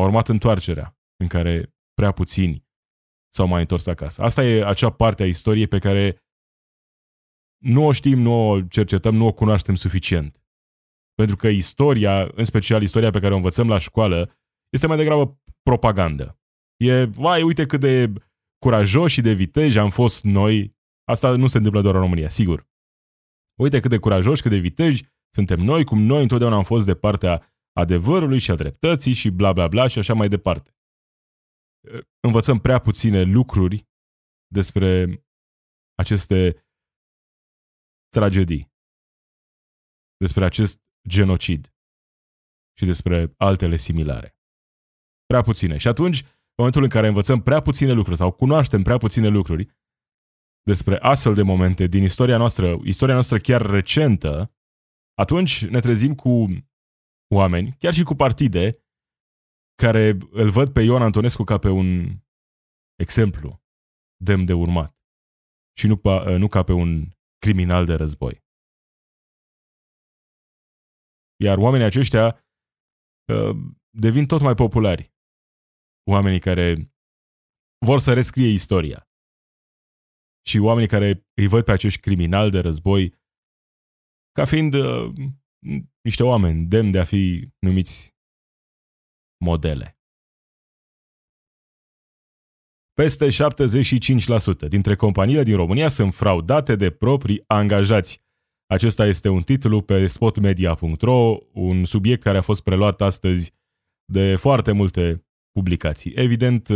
a 0.00 0.04
urmat 0.04 0.28
întoarcerea 0.28 0.98
în 1.16 1.26
care 1.26 1.74
prea 1.94 2.12
puțini 2.12 2.68
s-au 3.34 3.46
mai 3.46 3.60
întors 3.60 3.86
acasă. 3.86 4.22
Asta 4.22 4.44
e 4.44 4.66
acea 4.66 4.90
parte 4.90 5.22
a 5.22 5.26
istoriei 5.26 5.66
pe 5.66 5.78
care 5.78 6.22
nu 7.64 7.86
o 7.86 7.92
știm, 7.92 8.18
nu 8.18 8.48
o 8.48 8.62
cercetăm, 8.62 9.14
nu 9.14 9.26
o 9.26 9.32
cunoaștem 9.32 9.74
suficient. 9.74 10.42
Pentru 11.14 11.36
că 11.36 11.48
istoria, 11.48 12.30
în 12.34 12.44
special 12.44 12.82
istoria 12.82 13.10
pe 13.10 13.20
care 13.20 13.32
o 13.32 13.36
învățăm 13.36 13.68
la 13.68 13.78
școală, 13.78 14.38
este 14.72 14.86
mai 14.86 14.96
degrabă 14.96 15.40
propagandă. 15.62 16.38
E, 16.76 17.04
vai, 17.04 17.42
uite 17.42 17.66
cât 17.66 17.80
de 17.80 18.12
curajoși 18.58 19.14
și 19.14 19.20
de 19.20 19.32
viteji 19.32 19.78
am 19.78 19.90
fost 19.90 20.24
noi. 20.24 20.76
Asta 21.04 21.36
nu 21.36 21.46
se 21.46 21.56
întâmplă 21.56 21.80
doar 21.80 21.94
în 21.94 22.00
România, 22.00 22.28
sigur. 22.28 22.68
Uite 23.60 23.80
cât 23.80 23.90
de 23.90 23.98
curajoși, 23.98 24.42
cât 24.42 24.50
de 24.50 24.56
viteji 24.56 25.08
suntem 25.34 25.60
noi, 25.60 25.84
cum 25.84 26.02
noi 26.02 26.22
întotdeauna 26.22 26.56
am 26.56 26.62
fost 26.62 26.86
de 26.86 26.94
partea 26.94 27.49
adevărului 27.72 28.38
și 28.38 28.50
a 28.50 28.54
dreptății 28.54 29.12
și 29.12 29.30
bla 29.30 29.52
bla 29.52 29.68
bla 29.68 29.86
și 29.86 29.98
așa 29.98 30.14
mai 30.14 30.28
departe. 30.28 30.74
Învățăm 32.20 32.58
prea 32.58 32.78
puține 32.78 33.22
lucruri 33.22 33.88
despre 34.46 35.22
aceste 35.94 36.64
tragedii, 38.08 38.72
despre 40.16 40.44
acest 40.44 40.82
genocid 41.08 41.74
și 42.78 42.84
despre 42.84 43.34
altele 43.36 43.76
similare. 43.76 44.36
Prea 45.26 45.42
puține. 45.42 45.76
Și 45.76 45.88
atunci, 45.88 46.20
în 46.22 46.56
momentul 46.56 46.82
în 46.82 46.88
care 46.88 47.06
învățăm 47.06 47.42
prea 47.42 47.60
puține 47.60 47.92
lucruri 47.92 48.16
sau 48.16 48.32
cunoaștem 48.32 48.82
prea 48.82 48.98
puține 48.98 49.28
lucruri 49.28 49.78
despre 50.62 50.96
astfel 50.98 51.34
de 51.34 51.42
momente 51.42 51.86
din 51.86 52.02
istoria 52.02 52.36
noastră, 52.36 52.78
istoria 52.84 53.14
noastră 53.14 53.38
chiar 53.38 53.62
recentă, 53.66 54.54
atunci 55.14 55.66
ne 55.66 55.80
trezim 55.80 56.14
cu 56.14 56.46
oameni, 57.34 57.76
chiar 57.78 57.92
și 57.92 58.02
cu 58.02 58.14
partide, 58.14 58.64
care 59.82 60.18
îl 60.30 60.50
văd 60.50 60.72
pe 60.72 60.80
Ioan 60.80 61.02
Antonescu 61.02 61.44
ca 61.44 61.58
pe 61.58 61.68
un 61.68 61.88
exemplu 62.94 63.62
demn 64.24 64.44
de 64.44 64.52
urmat 64.52 65.00
și 65.78 65.86
nu, 65.86 65.96
pa, 65.96 66.36
nu 66.36 66.48
ca 66.48 66.62
pe 66.62 66.72
un 66.72 67.08
criminal 67.38 67.84
de 67.84 67.94
război. 67.94 68.44
Iar 71.44 71.58
oamenii 71.58 71.86
aceștia 71.86 72.26
uh, 73.32 73.56
devin 73.90 74.26
tot 74.26 74.40
mai 74.40 74.54
populari. 74.54 75.14
Oamenii 76.10 76.40
care 76.40 76.92
vor 77.86 77.98
să 77.98 78.12
rescrie 78.12 78.52
istoria. 78.52 79.08
Și 80.46 80.58
oamenii 80.58 80.88
care 80.88 81.26
îi 81.34 81.46
văd 81.46 81.64
pe 81.64 81.72
acești 81.72 82.00
criminali 82.00 82.50
de 82.50 82.58
război 82.58 83.14
ca 84.32 84.44
fiind 84.44 84.74
uh, 84.74 85.12
niște 86.00 86.22
oameni 86.22 86.66
demni 86.66 86.90
de 86.90 86.98
a 86.98 87.04
fi 87.04 87.48
numiți 87.58 88.14
modele. 89.44 89.94
Peste 92.92 93.28
75% 93.28 94.68
dintre 94.68 94.96
companiile 94.96 95.42
din 95.42 95.56
România 95.56 95.88
sunt 95.88 96.14
fraudate 96.14 96.76
de 96.76 96.90
proprii 96.90 97.44
angajați. 97.46 98.22
Acesta 98.66 99.06
este 99.06 99.28
un 99.28 99.42
titlu 99.42 99.82
pe 99.82 100.06
spotmedia.ro, 100.06 101.36
un 101.52 101.84
subiect 101.84 102.22
care 102.22 102.38
a 102.38 102.42
fost 102.42 102.62
preluat 102.62 103.00
astăzi 103.00 103.52
de 104.12 104.36
foarte 104.36 104.72
multe 104.72 105.26
publicații. 105.52 106.12
Evident, 106.14 106.68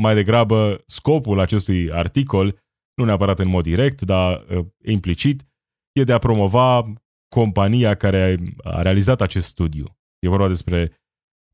mai 0.00 0.14
degrabă, 0.14 0.82
scopul 0.86 1.38
acestui 1.38 1.92
articol, 1.92 2.62
nu 2.94 3.04
neapărat 3.04 3.38
în 3.38 3.48
mod 3.48 3.62
direct, 3.62 4.02
dar 4.02 4.46
implicit, 4.84 5.42
e 5.92 6.04
de 6.04 6.12
a 6.12 6.18
promova 6.18 6.92
compania 7.34 7.94
care 7.94 8.38
a 8.62 8.82
realizat 8.82 9.20
acest 9.20 9.46
studiu. 9.46 9.98
E 10.18 10.28
vorba 10.28 10.48
despre 10.48 11.02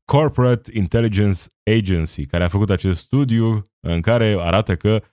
Corporate 0.05 0.77
Intelligence 0.77 1.39
Agency, 1.77 2.25
care 2.25 2.43
a 2.43 2.47
făcut 2.47 2.69
acest 2.69 2.99
studiu 3.01 3.71
în 3.79 4.01
care 4.01 4.35
arată 4.39 4.75
că 4.75 5.03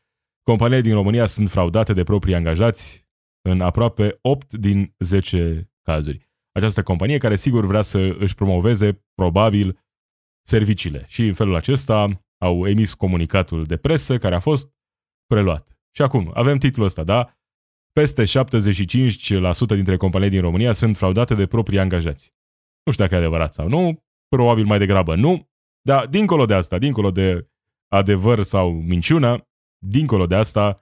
companiile 0.43 0.81
din 0.81 0.95
România 0.95 1.27
sunt 1.27 1.51
fraudate 1.51 1.93
de 1.93 2.03
proprii 2.03 2.35
angajați 2.35 3.09
în 3.49 3.61
aproape 3.61 4.19
8 4.21 4.55
din 4.55 4.95
10 4.99 5.71
cazuri. 5.83 6.31
Această 6.53 6.83
companie 6.83 7.19
care 7.19 7.37
sigur 7.37 7.67
vrea 7.67 7.83
să 7.83 7.99
își 8.19 8.35
promoveze 8.35 9.05
probabil 9.15 9.79
serviciile 10.47 11.05
și 11.09 11.27
în 11.27 11.35
felul 11.35 11.55
acesta 11.55 12.25
au 12.39 12.69
emis 12.69 12.95
comunicatul 12.95 13.65
de 13.65 13.77
presă 13.77 14.19
care 14.19 14.35
a 14.35 14.41
fost 14.41 14.73
preluat. 15.27 15.79
Și 15.95 16.03
acum 16.03 16.31
avem 16.35 16.59
titlul 16.59 16.87
ăsta, 16.87 17.05
da? 17.05 17.39
Peste 18.01 18.25
75% 18.25 18.27
dintre 19.69 19.97
companiile 19.97 20.33
din 20.33 20.41
România 20.41 20.73
sunt 20.73 20.97
fraudate 20.97 21.35
de 21.35 21.47
proprii 21.47 21.79
angajați. 21.79 22.35
Nu 22.83 22.93
știu 22.93 23.05
dacă 23.05 23.17
e 23.17 23.19
adevărat 23.19 23.55
sau 23.55 23.69
nu, 23.69 24.05
probabil 24.29 24.65
mai 24.65 24.79
degrabă 24.79 25.15
nu, 25.15 25.51
dar 25.81 26.07
dincolo 26.07 26.47
de 26.47 26.55
asta, 26.55 26.79
dincolo 26.79 27.11
de 27.11 27.49
adevăr 27.89 28.43
sau 28.43 28.73
minciună, 28.73 29.49
dincolo 29.79 30.27
de 30.27 30.35
asta, 30.35 30.75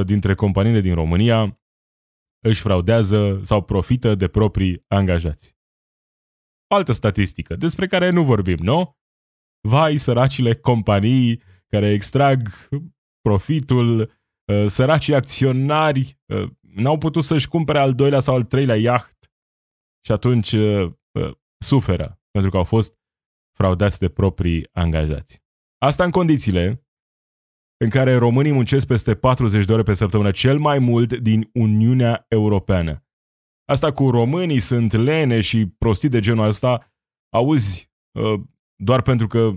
100% 0.00 0.04
dintre 0.04 0.34
companiile 0.34 0.80
din 0.80 0.94
România 0.94 1.60
își 2.46 2.60
fraudează 2.60 3.40
sau 3.42 3.62
profită 3.62 4.14
de 4.14 4.28
proprii 4.28 4.84
angajați. 4.88 5.56
Altă 6.66 6.92
statistică, 6.92 7.56
despre 7.56 7.86
care 7.86 8.10
nu 8.10 8.24
vorbim, 8.24 8.58
nu? 8.60 8.96
Vai, 9.68 9.96
săracile 9.96 10.54
companii 10.54 11.42
care 11.68 11.90
extrag 11.90 12.68
profitul, 13.20 14.00
uh, 14.00 14.08
săracii 14.66 15.14
acționari 15.14 16.18
uh, 16.26 16.50
n-au 16.60 16.98
putut 16.98 17.24
să-și 17.24 17.48
cumpere 17.48 17.78
al 17.78 17.94
doilea 17.94 18.20
sau 18.20 18.34
al 18.34 18.44
treilea 18.44 18.76
iaht 18.76 19.18
și 20.04 20.12
atunci 20.12 20.52
uh, 20.52 20.92
suferă 21.64 22.20
pentru 22.30 22.50
că 22.50 22.56
au 22.56 22.64
fost 22.64 22.94
fraudați 23.56 23.98
de 23.98 24.08
proprii 24.08 24.68
angajați. 24.72 25.42
Asta 25.78 26.04
în 26.04 26.10
condițiile 26.10 26.86
în 27.84 27.90
care 27.90 28.14
românii 28.14 28.52
muncesc 28.52 28.86
peste 28.86 29.14
40 29.14 29.64
de 29.64 29.72
ore 29.72 29.82
pe 29.82 29.94
săptămână, 29.94 30.30
cel 30.30 30.58
mai 30.58 30.78
mult 30.78 31.18
din 31.18 31.50
Uniunea 31.52 32.24
Europeană. 32.28 33.04
Asta 33.64 33.92
cu 33.92 34.10
românii 34.10 34.60
sunt 34.60 34.92
lene 34.92 35.40
și 35.40 35.66
prostii 35.66 36.08
de 36.08 36.20
genul 36.20 36.46
ăsta, 36.46 36.92
auzi 37.32 37.92
uh, 38.18 38.40
doar 38.76 39.02
pentru 39.02 39.26
că 39.26 39.50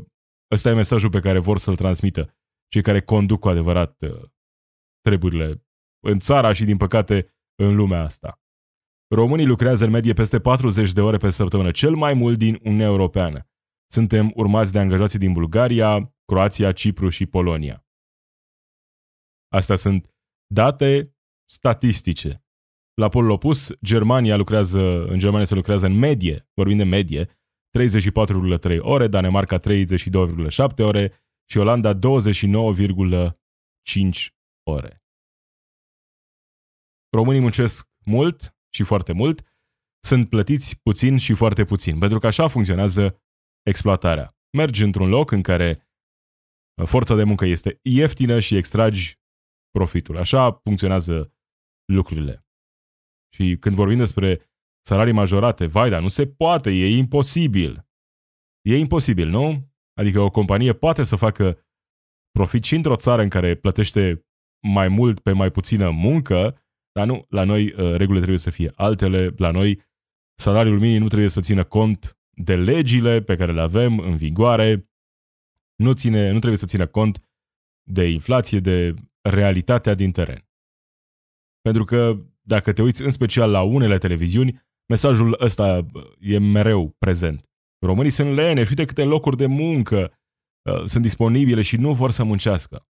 ăsta 0.51 0.69
e 0.69 0.73
mesajul 0.73 1.09
pe 1.09 1.19
care 1.19 1.39
vor 1.39 1.57
să-l 1.57 1.75
transmită 1.75 2.37
cei 2.67 2.81
care 2.81 3.01
conduc 3.01 3.39
cu 3.39 3.49
adevărat 3.49 4.01
uh, 4.01 4.23
treburile 5.07 5.65
în 6.05 6.19
țara 6.19 6.53
și, 6.53 6.65
din 6.65 6.77
păcate, 6.77 7.27
în 7.55 7.75
lumea 7.75 8.01
asta. 8.01 8.41
Românii 9.15 9.45
lucrează 9.45 9.85
în 9.85 9.91
medie 9.91 10.13
peste 10.13 10.39
40 10.39 10.91
de 10.91 11.01
ore 11.01 11.17
pe 11.17 11.29
săptămână, 11.29 11.71
cel 11.71 11.95
mai 11.95 12.13
mult 12.13 12.37
din 12.37 12.59
Uniunea 12.63 12.85
Europeană. 12.85 13.47
Suntem 13.91 14.31
urmați 14.35 14.71
de 14.71 14.79
angajații 14.79 15.19
din 15.19 15.33
Bulgaria, 15.33 16.13
Croația, 16.25 16.71
Cipru 16.71 17.09
și 17.09 17.25
Polonia. 17.25 17.85
Astea 19.53 19.75
sunt 19.75 20.13
date 20.53 21.15
statistice. 21.49 22.45
La 22.93 23.09
polul 23.09 23.29
opus, 23.29 23.71
Germania 23.83 24.35
lucrează, 24.35 25.05
în 25.05 25.17
Germania 25.17 25.45
se 25.45 25.55
lucrează 25.55 25.85
în 25.85 25.97
medie, 25.97 26.49
vorbim 26.53 26.77
de 26.77 26.83
medie, 26.83 27.25
34,3 27.25 27.31
ore, 28.79 29.07
Danemarca 29.07 29.59
32,7 29.59 29.63
ore 30.77 31.13
și 31.49 31.57
Olanda 31.57 31.95
29,5 31.95 34.36
ore. 34.67 35.03
Românii 37.09 37.41
muncesc 37.41 37.89
mult, 38.05 38.55
și 38.73 38.83
foarte 38.83 39.13
mult, 39.13 39.41
sunt 40.03 40.29
plătiți 40.29 40.79
puțin 40.81 41.17
și 41.17 41.33
foarte 41.33 41.63
puțin, 41.63 41.99
pentru 41.99 42.19
că 42.19 42.27
așa 42.27 42.47
funcționează 42.47 43.21
exploatarea. 43.61 44.27
Mergi 44.57 44.83
într-un 44.83 45.09
loc 45.09 45.31
în 45.31 45.41
care 45.41 45.69
uh, 46.81 46.87
forța 46.87 47.15
de 47.15 47.23
muncă 47.23 47.45
este 47.45 47.79
ieftină 47.81 48.39
și 48.39 48.55
extragi 48.55 49.19
profitul. 49.69 50.17
Așa 50.17 50.51
funcționează 50.51 51.33
lucrurile. 51.93 52.45
Și 53.35 53.57
când 53.59 53.75
vorbim 53.75 53.97
despre 53.97 54.51
salarii 54.85 55.13
majorate, 55.13 55.65
vai, 55.65 55.89
dar 55.89 56.01
nu 56.01 56.07
se 56.07 56.27
poate, 56.27 56.69
e 56.69 56.97
imposibil. 56.97 57.87
E 58.61 58.77
imposibil, 58.77 59.27
nu? 59.27 59.71
Adică 59.93 60.19
o 60.19 60.29
companie 60.29 60.73
poate 60.73 61.03
să 61.03 61.15
facă 61.15 61.67
profit 62.31 62.63
și 62.63 62.75
într-o 62.75 62.95
țară 62.95 63.21
în 63.21 63.29
care 63.29 63.55
plătește 63.55 64.26
mai 64.59 64.87
mult 64.87 65.19
pe 65.19 65.31
mai 65.31 65.51
puțină 65.51 65.89
muncă, 65.89 66.61
dar 66.91 67.07
nu, 67.07 67.25
la 67.29 67.43
noi 67.43 67.65
uh, 67.65 67.77
regulile 67.77 68.17
trebuie 68.17 68.37
să 68.37 68.49
fie 68.49 68.71
altele, 68.75 69.33
la 69.37 69.51
noi 69.51 69.81
salariul 70.39 70.79
minim 70.79 71.01
nu 71.01 71.07
trebuie 71.07 71.29
să 71.29 71.41
țină 71.41 71.63
cont 71.63 72.17
de 72.29 72.55
legile 72.55 73.21
pe 73.21 73.35
care 73.35 73.53
le 73.53 73.61
avem 73.61 73.99
în 73.99 74.15
vigoare, 74.15 74.89
nu, 75.75 75.93
ține, 75.93 76.31
nu 76.31 76.37
trebuie 76.37 76.57
să 76.57 76.65
țină 76.65 76.87
cont 76.87 77.29
de 77.83 78.07
inflație, 78.09 78.59
de 78.59 78.93
realitatea 79.21 79.93
din 79.93 80.11
teren. 80.11 80.47
Pentru 81.61 81.83
că 81.83 82.17
dacă 82.41 82.73
te 82.73 82.81
uiți 82.81 83.01
în 83.01 83.11
special 83.11 83.51
la 83.51 83.61
unele 83.61 83.97
televiziuni, 83.97 84.61
mesajul 84.85 85.37
ăsta 85.39 85.87
uh, 85.93 86.03
e 86.19 86.37
mereu 86.37 86.95
prezent. 86.97 87.49
Românii 87.79 88.11
sunt 88.11 88.33
lene 88.33 88.63
și 88.63 88.69
uite 88.69 88.85
câte 88.85 89.03
locuri 89.03 89.37
de 89.37 89.45
muncă 89.45 90.19
uh, 90.69 90.83
sunt 90.85 91.03
disponibile 91.03 91.61
și 91.61 91.77
nu 91.77 91.93
vor 91.93 92.11
să 92.11 92.23
muncească. 92.23 92.87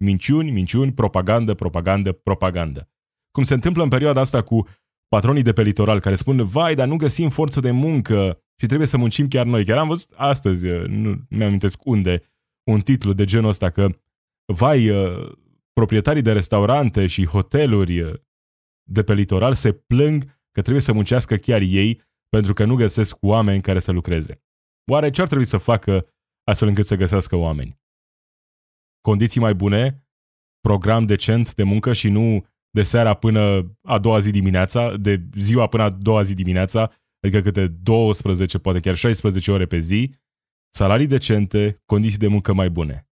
Minciuni, 0.00 0.50
minciuni, 0.50 0.92
propagandă, 0.92 1.54
propagandă, 1.54 2.12
propagandă. 2.12 2.90
cum 3.30 3.42
se 3.42 3.54
întâmplă 3.54 3.82
în 3.82 3.88
perioada 3.88 4.20
asta 4.20 4.42
cu 4.42 4.66
patronii 5.08 5.42
de 5.42 5.52
pe 5.52 5.62
litoral 5.62 6.00
care 6.00 6.14
spun, 6.14 6.44
vai, 6.44 6.74
dar 6.74 6.86
nu 6.86 6.96
găsim 6.96 7.28
forță 7.28 7.60
de 7.60 7.70
muncă 7.70 8.42
și 8.56 8.66
trebuie 8.66 8.88
să 8.88 8.96
muncim 8.96 9.28
chiar 9.28 9.46
noi. 9.46 9.64
Chiar 9.64 9.78
am 9.78 9.88
văzut 9.88 10.12
astăzi, 10.16 10.66
nu 10.86 11.26
mi-am 11.28 11.46
amintesc 11.46 11.84
unde, 11.84 12.22
un 12.70 12.80
titlu 12.80 13.12
de 13.12 13.24
genul 13.24 13.48
ăsta 13.48 13.70
că, 13.70 13.88
vai, 14.54 14.90
proprietarii 15.72 16.22
de 16.22 16.32
restaurante 16.32 17.06
și 17.06 17.26
hoteluri 17.26 18.22
de 18.90 19.02
pe 19.02 19.14
litoral 19.14 19.54
se 19.54 19.72
plâng 19.72 20.22
că 20.52 20.60
trebuie 20.60 20.82
să 20.82 20.92
muncească 20.92 21.36
chiar 21.36 21.60
ei 21.60 22.02
pentru 22.28 22.52
că 22.52 22.64
nu 22.64 22.74
găsesc 22.74 23.16
oameni 23.20 23.62
care 23.62 23.78
să 23.78 23.92
lucreze. 23.92 24.42
Oare 24.90 25.10
ce 25.10 25.20
ar 25.20 25.26
trebui 25.26 25.44
să 25.44 25.56
facă 25.56 26.06
astfel 26.44 26.68
încât 26.68 26.86
să 26.86 26.96
găsească 26.96 27.36
oameni? 27.36 27.78
Condiții 29.00 29.40
mai 29.40 29.54
bune, 29.54 30.06
program 30.60 31.04
decent 31.04 31.54
de 31.54 31.62
muncă 31.62 31.92
și 31.92 32.08
nu 32.08 32.46
de 32.70 32.82
seara 32.82 33.14
până 33.14 33.74
a 33.82 33.98
doua 33.98 34.18
zi 34.18 34.30
dimineața, 34.30 34.96
de 34.96 35.22
ziua 35.34 35.66
până 35.66 35.82
a 35.82 35.90
doua 35.90 36.22
zi 36.22 36.34
dimineața, 36.34 36.92
adică 37.20 37.40
câte 37.40 37.66
12, 37.66 38.58
poate 38.58 38.80
chiar 38.80 38.94
16 38.94 39.50
ore 39.50 39.66
pe 39.66 39.78
zi, 39.78 40.14
salarii 40.74 41.06
decente, 41.06 41.82
condiții 41.84 42.18
de 42.18 42.26
muncă 42.26 42.52
mai 42.52 42.70
bune. 42.70 43.08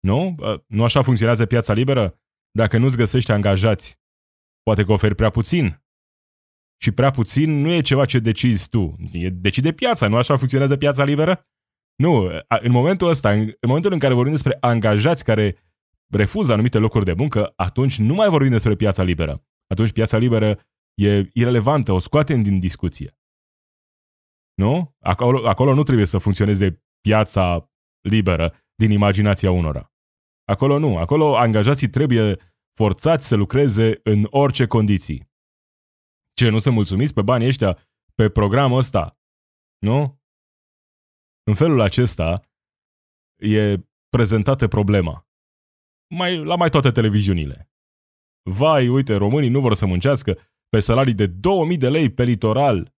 Nu? 0.00 0.34
Nu 0.66 0.84
așa 0.84 1.02
funcționează 1.02 1.46
piața 1.46 1.72
liberă? 1.72 2.20
Dacă 2.50 2.78
nu-ți 2.78 2.96
găsești 2.96 3.32
angajați, 3.32 4.00
poate 4.62 4.84
că 4.84 4.92
oferi 4.92 5.14
prea 5.14 5.30
puțin. 5.30 5.82
Și 6.82 6.90
prea 6.90 7.10
puțin 7.10 7.60
nu 7.60 7.70
e 7.70 7.80
ceva 7.80 8.04
ce 8.04 8.18
decizi 8.18 8.68
tu. 8.68 8.96
E, 9.12 9.30
decide 9.30 9.72
piața, 9.72 10.08
nu 10.08 10.16
așa 10.16 10.36
funcționează 10.36 10.76
piața 10.76 11.04
liberă? 11.04 11.46
Nu, 12.02 12.30
în 12.48 12.70
momentul 12.70 13.08
ăsta, 13.08 13.30
în 13.32 13.54
momentul 13.66 13.92
în 13.92 13.98
care 13.98 14.14
vorbim 14.14 14.32
despre 14.32 14.56
angajați 14.60 15.24
care 15.24 15.56
refuză 16.12 16.52
anumite 16.52 16.78
locuri 16.78 17.04
de 17.04 17.12
muncă, 17.12 17.52
atunci 17.56 17.98
nu 17.98 18.14
mai 18.14 18.28
vorbim 18.28 18.50
despre 18.50 18.74
piața 18.74 19.02
liberă. 19.02 19.44
Atunci 19.66 19.92
piața 19.92 20.16
liberă 20.16 20.60
e 20.94 21.28
irelevantă, 21.32 21.92
o 21.92 21.98
scoatem 21.98 22.42
din 22.42 22.58
discuție. 22.58 23.18
Nu? 24.54 24.96
Acolo, 24.98 25.48
acolo 25.48 25.74
nu 25.74 25.82
trebuie 25.82 26.06
să 26.06 26.18
funcționeze 26.18 26.82
piața 27.00 27.70
liberă 28.08 28.54
din 28.74 28.90
imaginația 28.90 29.50
unora. 29.50 29.92
Acolo 30.44 30.78
nu. 30.78 30.96
Acolo 30.96 31.36
angajații 31.36 31.88
trebuie 31.88 32.36
forțați 32.76 33.26
să 33.26 33.36
lucreze 33.36 34.00
în 34.02 34.26
orice 34.30 34.66
condiții. 34.66 35.30
Ce, 36.32 36.48
nu 36.48 36.58
sunt 36.58 36.74
mulțumiți 36.74 37.14
pe 37.14 37.22
banii 37.22 37.46
ăștia 37.46 37.78
pe 38.14 38.28
programul 38.28 38.78
ăsta? 38.78 39.18
Nu? 39.78 40.17
În 41.48 41.54
felul 41.54 41.80
acesta 41.80 42.28
e 43.36 43.62
prezentată 44.08 44.68
problema 44.68 45.28
mai, 46.14 46.44
la 46.44 46.56
mai 46.56 46.70
toate 46.70 46.90
televiziunile. 46.90 47.70
Vai, 48.58 48.88
uite, 48.88 49.14
românii 49.14 49.48
nu 49.48 49.60
vor 49.60 49.74
să 49.74 49.86
muncească 49.86 50.38
pe 50.68 50.80
salarii 50.80 51.14
de 51.14 51.26
2000 51.26 51.76
de 51.78 51.88
lei 51.88 52.12
pe 52.12 52.22
litoral. 52.22 52.94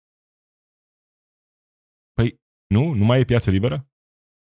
Păi, 2.13 2.41
nu? 2.73 2.93
Nu 2.93 3.05
mai 3.05 3.19
e 3.19 3.23
piață 3.23 3.49
liberă? 3.51 3.89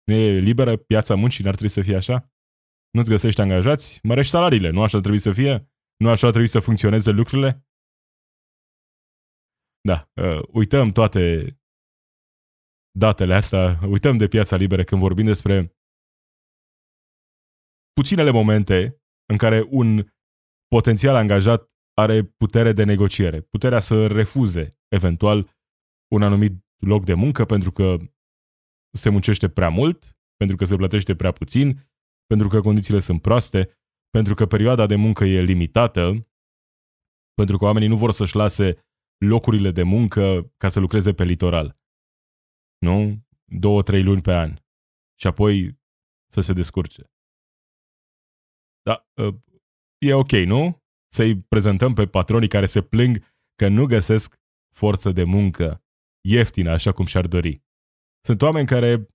Nu 0.03 0.13
e 0.13 0.39
liberă 0.39 0.77
piața 0.77 1.15
muncii, 1.15 1.43
n-ar 1.43 1.55
trebui 1.55 1.73
să 1.73 1.81
fie 1.81 1.95
așa? 1.95 2.31
Nu-ți 2.89 3.09
găsești 3.09 3.41
angajați? 3.41 3.99
Mărești 4.03 4.31
salariile, 4.31 4.69
nu 4.69 4.81
așa 4.81 4.95
ar 4.97 5.01
trebui 5.01 5.19
să 5.19 5.31
fie? 5.31 5.53
Nu 5.95 6.09
așa 6.09 6.25
ar 6.25 6.31
trebui 6.31 6.49
să 6.49 6.59
funcționeze 6.59 7.11
lucrurile? 7.11 7.67
Da, 9.81 10.09
uh, 10.13 10.41
uităm 10.47 10.89
toate 10.89 11.45
datele 12.97 13.33
astea, 13.33 13.79
uităm 13.87 14.17
de 14.17 14.27
piața 14.27 14.55
liberă 14.55 14.83
când 14.83 15.01
vorbim 15.01 15.25
despre 15.25 15.75
puținele 17.93 18.31
momente 18.31 19.01
în 19.25 19.37
care 19.37 19.65
un 19.69 20.05
potențial 20.67 21.15
angajat 21.15 21.71
are 21.93 22.23
putere 22.23 22.71
de 22.71 22.83
negociere, 22.83 23.41
puterea 23.41 23.79
să 23.79 24.07
refuze 24.07 24.77
eventual 24.87 25.49
un 26.15 26.21
anumit 26.21 26.53
loc 26.85 27.05
de 27.05 27.13
muncă 27.13 27.45
pentru 27.45 27.71
că 27.71 27.97
se 28.97 29.09
muncește 29.09 29.49
prea 29.49 29.69
mult, 29.69 30.17
pentru 30.37 30.55
că 30.55 30.65
se 30.65 30.75
plătește 30.75 31.15
prea 31.15 31.31
puțin, 31.31 31.91
pentru 32.25 32.47
că 32.47 32.59
condițiile 32.59 32.99
sunt 32.99 33.21
proaste, 33.21 33.77
pentru 34.09 34.33
că 34.33 34.45
perioada 34.45 34.85
de 34.85 34.95
muncă 34.95 35.23
e 35.23 35.41
limitată, 35.41 36.27
pentru 37.33 37.57
că 37.57 37.65
oamenii 37.65 37.87
nu 37.87 37.97
vor 37.97 38.11
să-și 38.11 38.35
lase 38.35 38.85
locurile 39.25 39.71
de 39.71 39.83
muncă 39.83 40.53
ca 40.57 40.69
să 40.69 40.79
lucreze 40.79 41.13
pe 41.13 41.23
litoral. 41.23 41.82
Nu? 42.83 43.25
Două, 43.45 43.83
trei 43.83 44.03
luni 44.03 44.21
pe 44.21 44.33
an. 44.33 44.53
Și 45.19 45.27
apoi 45.27 45.79
să 46.31 46.41
se 46.41 46.53
descurce. 46.53 47.11
Da, 48.81 49.07
ă, 49.17 49.43
e 50.05 50.13
ok, 50.13 50.31
nu? 50.31 50.83
Să-i 51.11 51.41
prezentăm 51.41 51.93
pe 51.93 52.07
patronii 52.07 52.47
care 52.47 52.65
se 52.65 52.81
plâng 52.81 53.17
că 53.55 53.67
nu 53.67 53.85
găsesc 53.85 54.39
forță 54.75 55.11
de 55.11 55.23
muncă 55.23 55.83
ieftină, 56.27 56.71
așa 56.71 56.91
cum 56.91 57.05
și-ar 57.05 57.27
dori. 57.27 57.63
Sunt 58.25 58.41
oameni 58.41 58.67
care 58.67 59.07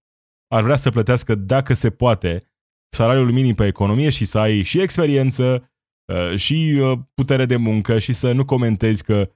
ar 0.55 0.63
vrea 0.63 0.77
să 0.77 0.91
plătească, 0.91 1.35
dacă 1.35 1.75
se 1.75 1.91
poate, 1.91 2.53
salariul 2.97 3.33
minim 3.33 3.55
pe 3.55 3.67
economie 3.67 4.11
și 4.11 4.25
să 4.25 4.39
ai 4.39 4.63
și 4.63 4.81
experiență, 4.81 5.73
ă, 6.09 6.37
și 6.37 6.79
ă, 6.83 6.97
putere 7.15 7.47
de 7.47 7.57
muncă 7.57 7.99
și 7.99 8.13
să 8.13 8.33
nu 8.33 8.45
comentezi 8.45 9.05
că 9.05 9.33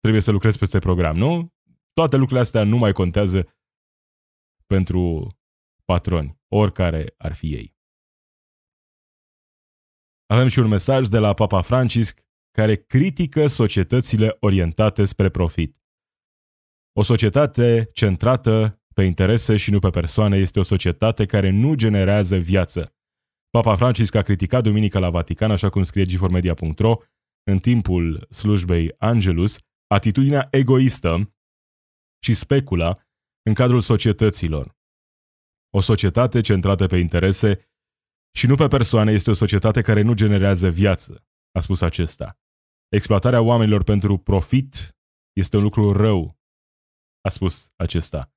trebuie 0.00 0.22
să 0.22 0.30
lucrezi 0.30 0.58
peste 0.58 0.78
program, 0.78 1.16
nu? 1.16 1.55
Toate 2.00 2.16
lucrurile 2.16 2.40
astea 2.40 2.64
nu 2.64 2.76
mai 2.76 2.92
contează 2.92 3.56
pentru 4.66 5.28
patroni, 5.84 6.40
oricare 6.48 7.14
ar 7.18 7.34
fi 7.34 7.54
ei. 7.54 7.76
Avem 10.26 10.48
și 10.48 10.58
un 10.58 10.68
mesaj 10.68 11.08
de 11.08 11.18
la 11.18 11.34
Papa 11.34 11.60
Francisc 11.60 12.20
care 12.50 12.76
critică 12.76 13.46
societățile 13.46 14.36
orientate 14.40 15.04
spre 15.04 15.28
profit. 15.28 15.76
O 16.92 17.02
societate 17.02 17.88
centrată 17.92 18.82
pe 18.94 19.02
interese 19.02 19.56
și 19.56 19.70
nu 19.70 19.78
pe 19.78 19.90
persoane 19.90 20.36
este 20.38 20.58
o 20.58 20.62
societate 20.62 21.26
care 21.26 21.50
nu 21.50 21.74
generează 21.74 22.36
viață. 22.36 22.94
Papa 23.50 23.76
Francisc 23.76 24.14
a 24.14 24.22
criticat 24.22 24.62
duminică 24.62 24.98
la 24.98 25.10
Vatican, 25.10 25.50
așa 25.50 25.68
cum 25.68 25.82
scrie 25.82 26.04
giformedia.ro, 26.04 26.96
în 27.50 27.58
timpul 27.58 28.26
slujbei 28.30 28.94
Angelus, 28.98 29.58
atitudinea 29.86 30.48
egoistă 30.50 31.30
și 32.18 32.34
specula 32.34 32.98
în 33.42 33.54
cadrul 33.54 33.80
societăților. 33.80 34.76
O 35.70 35.80
societate 35.80 36.40
centrată 36.40 36.86
pe 36.86 36.96
interese 36.96 37.70
și 38.36 38.46
nu 38.46 38.54
pe 38.54 38.68
persoane 38.68 39.12
este 39.12 39.30
o 39.30 39.34
societate 39.34 39.80
care 39.80 40.02
nu 40.02 40.14
generează 40.14 40.68
viață, 40.68 41.26
a 41.52 41.60
spus 41.60 41.80
acesta. 41.80 42.38
Exploatarea 42.88 43.40
oamenilor 43.40 43.82
pentru 43.82 44.18
profit 44.18 44.96
este 45.32 45.56
un 45.56 45.62
lucru 45.62 45.92
rău, 45.92 46.38
a 47.20 47.28
spus 47.28 47.72
acesta. 47.76 48.32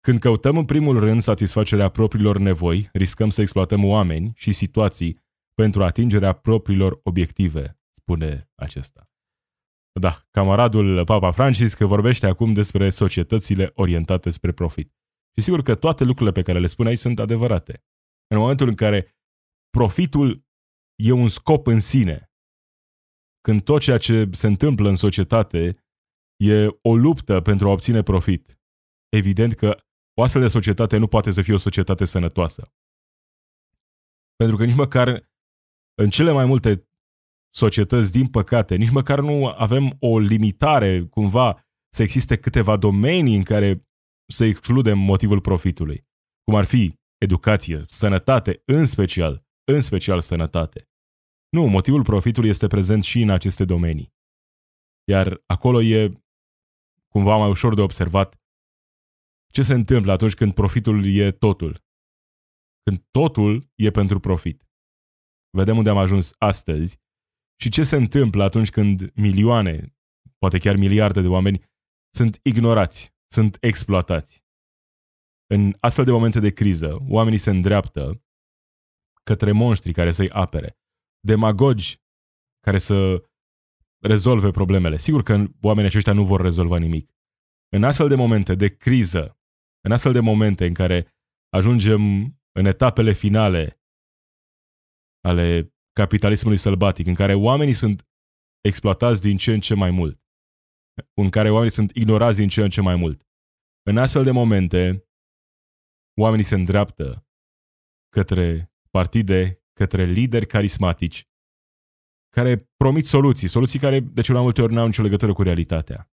Când 0.00 0.18
căutăm 0.18 0.56
în 0.56 0.64
primul 0.64 0.98
rând 0.98 1.20
satisfacerea 1.20 1.88
propriilor 1.88 2.38
nevoi, 2.38 2.88
riscăm 2.92 3.30
să 3.30 3.40
exploatăm 3.40 3.84
oameni 3.84 4.32
și 4.34 4.52
situații 4.52 5.22
pentru 5.54 5.84
atingerea 5.84 6.32
propriilor 6.32 7.00
obiective, 7.02 7.78
spune 7.92 8.50
acesta. 8.54 9.08
Da, 10.00 10.26
camaradul 10.30 11.04
Papa 11.04 11.30
Francisc 11.30 11.78
vorbește 11.78 12.26
acum 12.26 12.52
despre 12.52 12.90
societățile 12.90 13.70
orientate 13.74 14.30
spre 14.30 14.52
profit. 14.52 14.92
Și 15.36 15.42
sigur 15.42 15.62
că 15.62 15.74
toate 15.74 16.04
lucrurile 16.04 16.32
pe 16.32 16.42
care 16.42 16.58
le 16.58 16.66
spune 16.66 16.88
aici 16.88 16.98
sunt 16.98 17.18
adevărate. 17.18 17.84
În 18.26 18.38
momentul 18.38 18.68
în 18.68 18.74
care 18.74 19.16
profitul 19.70 20.44
e 20.94 21.12
un 21.12 21.28
scop 21.28 21.66
în 21.66 21.80
sine, 21.80 22.30
când 23.40 23.62
tot 23.62 23.80
ceea 23.80 23.98
ce 23.98 24.28
se 24.32 24.46
întâmplă 24.46 24.88
în 24.88 24.96
societate 24.96 25.84
e 26.36 26.66
o 26.82 26.96
luptă 26.96 27.40
pentru 27.40 27.68
a 27.68 27.72
obține 27.72 28.02
profit, 28.02 28.60
evident 29.08 29.54
că 29.54 29.76
o 30.14 30.22
astfel 30.22 30.42
de 30.42 30.48
societate 30.48 30.96
nu 30.96 31.06
poate 31.06 31.30
să 31.30 31.42
fie 31.42 31.54
o 31.54 31.58
societate 31.58 32.04
sănătoasă. 32.04 32.72
Pentru 34.36 34.56
că 34.56 34.64
nici 34.64 34.74
măcar 34.74 35.30
în 35.94 36.08
cele 36.08 36.32
mai 36.32 36.44
multe 36.44 36.88
societăți, 37.54 38.12
din 38.12 38.26
păcate, 38.26 38.76
nici 38.76 38.90
măcar 38.90 39.20
nu 39.20 39.46
avem 39.46 39.96
o 40.00 40.18
limitare, 40.18 41.04
cumva, 41.04 41.66
să 41.88 42.02
existe 42.02 42.36
câteva 42.38 42.76
domenii 42.76 43.36
în 43.36 43.42
care 43.42 43.88
să 44.32 44.44
excludem 44.44 44.98
motivul 44.98 45.40
profitului, 45.40 46.06
cum 46.42 46.54
ar 46.54 46.64
fi 46.64 46.98
educație, 47.18 47.84
sănătate, 47.86 48.62
în 48.64 48.86
special, 48.86 49.46
în 49.64 49.80
special 49.80 50.20
sănătate. 50.20 50.88
Nu, 51.48 51.66
motivul 51.66 52.02
profitului 52.02 52.48
este 52.48 52.66
prezent 52.66 53.02
și 53.04 53.20
în 53.20 53.30
aceste 53.30 53.64
domenii. 53.64 54.12
Iar 55.08 55.42
acolo 55.46 55.82
e 55.82 56.12
cumva 57.08 57.36
mai 57.36 57.48
ușor 57.48 57.74
de 57.74 57.80
observat 57.80 58.40
ce 59.52 59.62
se 59.62 59.74
întâmplă 59.74 60.12
atunci 60.12 60.34
când 60.34 60.54
profitul 60.54 61.06
e 61.06 61.30
totul. 61.30 61.84
Când 62.82 63.06
totul 63.10 63.70
e 63.74 63.90
pentru 63.90 64.20
profit. 64.20 64.68
Vedem 65.50 65.76
unde 65.76 65.90
am 65.90 65.96
ajuns 65.96 66.32
astăzi 66.38 67.02
și 67.60 67.70
ce 67.70 67.82
se 67.82 67.96
întâmplă 67.96 68.42
atunci 68.42 68.70
când 68.70 69.10
milioane, 69.14 69.96
poate 70.38 70.58
chiar 70.58 70.76
miliarde 70.76 71.20
de 71.20 71.26
oameni 71.26 71.62
sunt 72.14 72.40
ignorați, 72.42 73.14
sunt 73.26 73.56
exploatați. 73.60 74.44
În 75.46 75.76
astfel 75.80 76.04
de 76.04 76.10
momente 76.10 76.40
de 76.40 76.52
criză, 76.52 76.98
oamenii 77.08 77.38
se 77.38 77.50
îndreaptă 77.50 78.22
către 79.22 79.52
monștri 79.52 79.92
care 79.92 80.12
să-i 80.12 80.30
apere, 80.30 80.78
demagogi 81.20 82.02
care 82.60 82.78
să 82.78 83.28
rezolve 84.02 84.50
problemele. 84.50 84.96
Sigur 84.96 85.22
că 85.22 85.44
oamenii 85.62 85.90
aceștia 85.90 86.12
nu 86.12 86.24
vor 86.24 86.40
rezolva 86.40 86.78
nimic. 86.78 87.12
În 87.68 87.84
astfel 87.84 88.08
de 88.08 88.14
momente 88.14 88.54
de 88.54 88.76
criză, 88.76 89.38
în 89.80 89.92
astfel 89.92 90.12
de 90.12 90.20
momente 90.20 90.66
în 90.66 90.74
care 90.74 91.14
ajungem 91.48 92.00
în 92.52 92.64
etapele 92.64 93.12
finale 93.12 93.80
ale 95.20 95.73
capitalismului 96.00 96.58
sălbatic, 96.58 97.06
în 97.06 97.14
care 97.14 97.34
oamenii 97.34 97.74
sunt 97.74 98.08
exploatați 98.60 99.22
din 99.22 99.36
ce 99.36 99.52
în 99.52 99.60
ce 99.60 99.74
mai 99.74 99.90
mult, 99.90 100.24
în 101.14 101.30
care 101.30 101.50
oamenii 101.50 101.72
sunt 101.72 101.90
ignorați 101.90 102.38
din 102.38 102.48
ce 102.48 102.62
în 102.62 102.68
ce 102.68 102.80
mai 102.80 102.96
mult. 102.96 103.26
În 103.82 103.96
astfel 103.96 104.24
de 104.24 104.30
momente, 104.30 105.08
oamenii 106.20 106.44
se 106.44 106.54
îndreaptă 106.54 107.26
către 108.08 108.72
partide, 108.90 109.62
către 109.72 110.04
lideri 110.04 110.46
carismatici, 110.46 111.28
care 112.28 112.70
promit 112.76 113.06
soluții, 113.06 113.48
soluții 113.48 113.78
care 113.78 114.00
de 114.00 114.22
cel 114.22 114.34
mai 114.34 114.42
multe 114.42 114.62
ori 114.62 114.72
nu 114.72 114.80
au 114.80 114.86
nicio 114.86 115.02
legătură 115.02 115.32
cu 115.32 115.42
realitatea. 115.42 116.10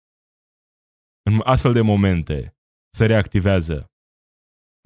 În 1.23 1.41
astfel 1.45 1.73
de 1.73 1.81
momente 1.81 2.57
se 2.97 3.07
reactivează 3.07 3.93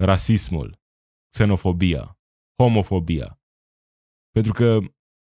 rasismul, 0.03 0.81
xenofobia, 1.29 2.19
homofobia. 2.61 3.42
Pentru 4.37 4.53
că 4.53 4.79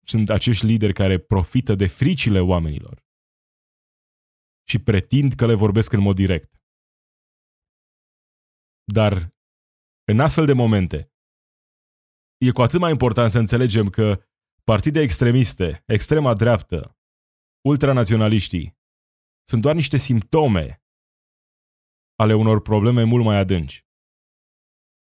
sunt 0.07 0.29
acești 0.31 0.67
lideri 0.67 0.93
care 0.93 1.19
profită 1.19 1.75
de 1.75 1.87
fricile 1.87 2.41
oamenilor 2.41 3.05
și 4.69 4.79
pretind 4.79 5.33
că 5.33 5.47
le 5.47 5.55
vorbesc 5.55 5.93
în 5.93 6.01
mod 6.01 6.15
direct. 6.15 6.63
Dar 8.93 9.13
în 10.13 10.21
astfel 10.21 10.47
de 10.47 10.53
momente 10.53 11.13
e 12.47 12.51
cu 12.51 12.63
atât 12.63 12.81
mai 12.81 12.91
important 12.91 13.31
să 13.31 13.39
înțelegem 13.39 13.87
că 13.87 14.23
partide 14.65 15.01
extremiste, 15.01 15.83
extrema 15.87 16.35
dreaptă, 16.35 16.99
ultranaționaliștii, 17.69 18.79
sunt 19.49 19.63
doar 19.63 19.75
niște 19.75 19.97
simptome 19.97 20.83
ale 22.15 22.35
unor 22.35 22.63
probleme 22.63 23.03
mult 23.03 23.25
mai 23.25 23.37
adânci. 23.37 23.87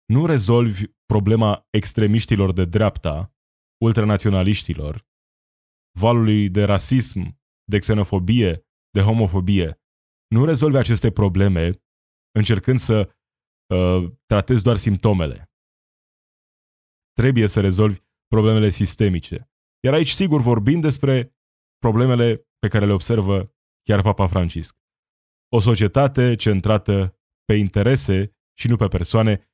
Nu 0.04 0.26
rezolvi 0.26 0.86
problema 1.06 1.66
extremiștilor 1.70 2.52
de 2.52 2.64
dreapta, 2.64 3.34
ultranaționaliștilor, 3.82 5.06
valului 5.98 6.48
de 6.48 6.64
rasism, 6.64 7.40
de 7.64 7.78
xenofobie, 7.78 8.66
de 8.90 9.00
homofobie. 9.00 9.80
Nu 10.26 10.44
rezolvi 10.44 10.76
aceste 10.76 11.10
probleme 11.10 11.82
încercând 12.38 12.78
să 12.78 12.98
uh, 13.74 14.12
tratezi 14.26 14.62
doar 14.62 14.76
simptomele. 14.76 15.50
Trebuie 17.12 17.46
să 17.46 17.60
rezolvi 17.60 18.00
problemele 18.26 18.68
sistemice. 18.68 19.50
Iar 19.84 19.94
aici, 19.94 20.10
sigur, 20.10 20.40
vorbim 20.40 20.80
despre 20.80 21.36
problemele 21.78 22.48
pe 22.58 22.68
care 22.68 22.86
le 22.86 22.92
observă 22.92 23.54
chiar 23.82 24.02
Papa 24.02 24.26
Francisc. 24.26 24.76
O 25.48 25.60
societate 25.60 26.34
centrată 26.34 27.18
pe 27.44 27.54
interese 27.54 28.36
și 28.58 28.68
nu 28.68 28.76
pe 28.76 28.86
persoane 28.86 29.50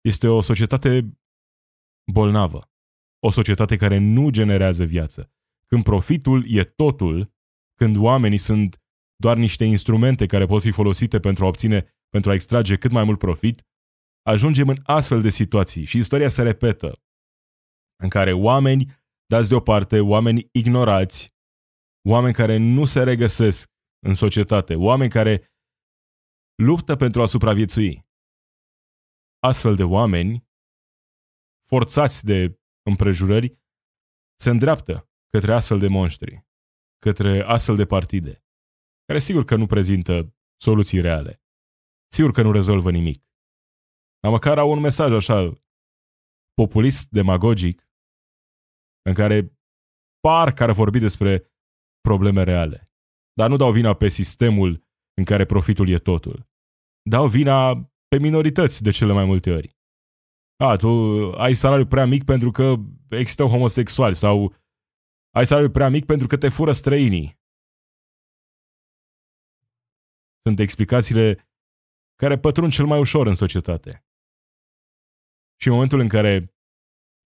este 0.00 0.26
o 0.26 0.40
societate 0.40 1.20
bolnavă. 2.12 2.70
O 3.20 3.30
societate 3.30 3.76
care 3.76 3.98
nu 3.98 4.30
generează 4.30 4.84
viață. 4.84 5.32
Când 5.66 5.82
profitul 5.82 6.44
e 6.46 6.64
totul, 6.64 7.32
când 7.74 7.96
oamenii 7.96 8.38
sunt 8.38 8.82
doar 9.16 9.36
niște 9.36 9.64
instrumente 9.64 10.26
care 10.26 10.46
pot 10.46 10.62
fi 10.62 10.70
folosite 10.70 11.20
pentru 11.20 11.44
a 11.44 11.48
obține, 11.48 11.96
pentru 12.08 12.30
a 12.30 12.34
extrage 12.34 12.76
cât 12.76 12.90
mai 12.90 13.04
mult 13.04 13.18
profit, 13.18 13.66
ajungem 14.22 14.68
în 14.68 14.76
astfel 14.82 15.22
de 15.22 15.28
situații 15.28 15.84
și 15.84 15.98
istoria 15.98 16.28
se 16.28 16.42
repetă, 16.42 17.02
în 18.02 18.08
care 18.08 18.32
oameni 18.32 19.02
dați 19.26 19.48
deoparte, 19.48 20.00
oameni 20.00 20.48
ignorați, 20.52 21.34
oameni 22.08 22.34
care 22.34 22.56
nu 22.56 22.84
se 22.84 23.02
regăsesc 23.02 23.70
în 24.06 24.14
societate, 24.14 24.74
oameni 24.74 25.10
care 25.10 25.52
luptă 26.62 26.96
pentru 26.96 27.22
a 27.22 27.26
supraviețui. 27.26 28.06
Astfel 29.38 29.76
de 29.76 29.84
oameni, 29.84 30.46
forțați 31.66 32.24
de 32.24 32.57
împrejurări, 32.88 33.58
se 34.40 34.50
îndreaptă 34.50 35.10
către 35.28 35.52
astfel 35.52 35.78
de 35.78 35.88
monștri, 35.88 36.46
către 36.98 37.42
astfel 37.42 37.76
de 37.76 37.86
partide, 37.86 38.44
care 39.04 39.18
sigur 39.18 39.44
că 39.44 39.56
nu 39.56 39.66
prezintă 39.66 40.36
soluții 40.60 41.00
reale, 41.00 41.42
sigur 42.12 42.32
că 42.32 42.42
nu 42.42 42.52
rezolvă 42.52 42.90
nimic. 42.90 43.26
Dar 44.20 44.32
măcar 44.32 44.58
au 44.58 44.70
un 44.70 44.80
mesaj 44.80 45.12
așa 45.12 45.52
populist, 46.54 47.10
demagogic, 47.10 47.88
în 49.02 49.14
care 49.14 49.58
par 50.20 50.52
care 50.52 50.72
vorbi 50.72 50.98
despre 50.98 51.52
probleme 52.00 52.42
reale. 52.42 52.92
Dar 53.32 53.48
nu 53.48 53.56
dau 53.56 53.72
vina 53.72 53.94
pe 53.94 54.08
sistemul 54.08 54.86
în 55.16 55.24
care 55.24 55.44
profitul 55.44 55.88
e 55.88 55.98
totul. 55.98 56.48
Dau 57.02 57.28
vina 57.28 57.74
pe 58.08 58.18
minorități 58.20 58.82
de 58.82 58.90
cele 58.90 59.12
mai 59.12 59.24
multe 59.24 59.50
ori. 59.50 59.77
A, 60.60 60.76
tu 60.76 60.88
ai 61.32 61.54
salariu 61.54 61.86
prea 61.86 62.06
mic 62.06 62.24
pentru 62.24 62.50
că 62.50 62.74
există 63.08 63.42
homosexuali 63.44 64.14
sau 64.14 64.54
ai 65.34 65.46
salariu 65.46 65.70
prea 65.70 65.88
mic 65.88 66.04
pentru 66.04 66.26
că 66.26 66.36
te 66.36 66.48
fură 66.48 66.72
străinii. 66.72 67.40
Sunt 70.42 70.58
explicațiile 70.58 71.50
care 72.14 72.38
pătrund 72.38 72.72
cel 72.72 72.86
mai 72.86 72.98
ușor 72.98 73.26
în 73.26 73.34
societate. 73.34 74.06
Și 75.60 75.66
în 75.68 75.72
momentul 75.72 76.00
în 76.00 76.08
care 76.08 76.54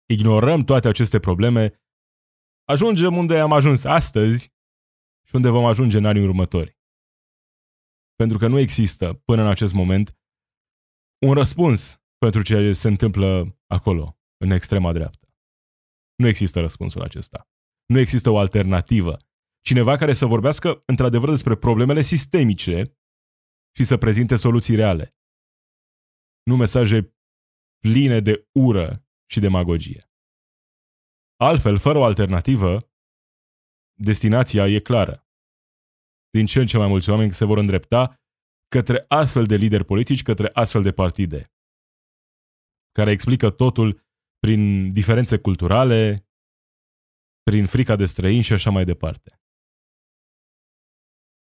ignorăm 0.05 0.61
toate 0.61 0.87
aceste 0.87 1.19
probleme, 1.19 1.81
ajungem 2.63 3.17
unde 3.17 3.39
am 3.39 3.53
ajuns 3.53 3.83
astăzi 3.83 4.53
și 5.27 5.35
unde 5.35 5.49
vom 5.49 5.65
ajunge 5.65 5.97
în 5.97 6.05
anii 6.05 6.27
următori. 6.27 6.77
Pentru 8.15 8.37
că 8.37 8.47
nu 8.47 8.59
există, 8.59 9.13
până 9.13 9.41
în 9.41 9.47
acest 9.47 9.73
moment, 9.73 10.17
un 11.27 11.33
răspuns 11.33 12.01
pentru 12.17 12.41
ce 12.41 12.73
se 12.73 12.87
întâmplă 12.87 13.57
acolo, 13.67 14.17
în 14.37 14.51
extrema 14.51 14.93
dreaptă. 14.93 15.27
Nu 16.15 16.27
există 16.27 16.59
răspunsul 16.59 17.01
acesta. 17.01 17.49
Nu 17.85 17.99
există 17.99 18.29
o 18.29 18.37
alternativă. 18.37 19.17
Cineva 19.61 19.95
care 19.95 20.13
să 20.13 20.25
vorbească 20.25 20.83
într-adevăr 20.85 21.29
despre 21.29 21.55
problemele 21.55 22.01
sistemice 22.01 22.97
și 23.75 23.83
să 23.83 23.97
prezinte 23.97 24.35
soluții 24.35 24.75
reale. 24.75 25.15
Nu 26.43 26.55
mesaje 26.55 27.15
pline 27.79 28.19
de 28.19 28.47
ură 28.51 29.07
și 29.29 29.39
demagogie. 29.39 30.11
Altfel, 31.35 31.77
fără 31.77 31.97
o 31.97 32.03
alternativă, 32.03 32.91
destinația 33.93 34.67
e 34.67 34.79
clară. 34.79 35.27
Din 36.29 36.45
ce 36.45 36.59
în 36.59 36.65
ce 36.65 36.77
mai 36.77 36.87
mulți 36.87 37.09
oameni 37.09 37.33
se 37.33 37.45
vor 37.45 37.57
îndrepta 37.57 38.21
către 38.67 39.05
astfel 39.07 39.45
de 39.45 39.55
lideri 39.55 39.85
politici, 39.85 40.23
către 40.23 40.49
astfel 40.53 40.81
de 40.81 40.91
partide, 40.91 41.51
care 42.97 43.11
explică 43.11 43.49
totul 43.49 44.05
prin 44.39 44.91
diferențe 44.93 45.37
culturale, 45.37 46.27
prin 47.43 47.65
frica 47.65 47.95
de 47.95 48.05
străini 48.05 48.43
și 48.43 48.53
așa 48.53 48.69
mai 48.69 48.85
departe. 48.85 49.41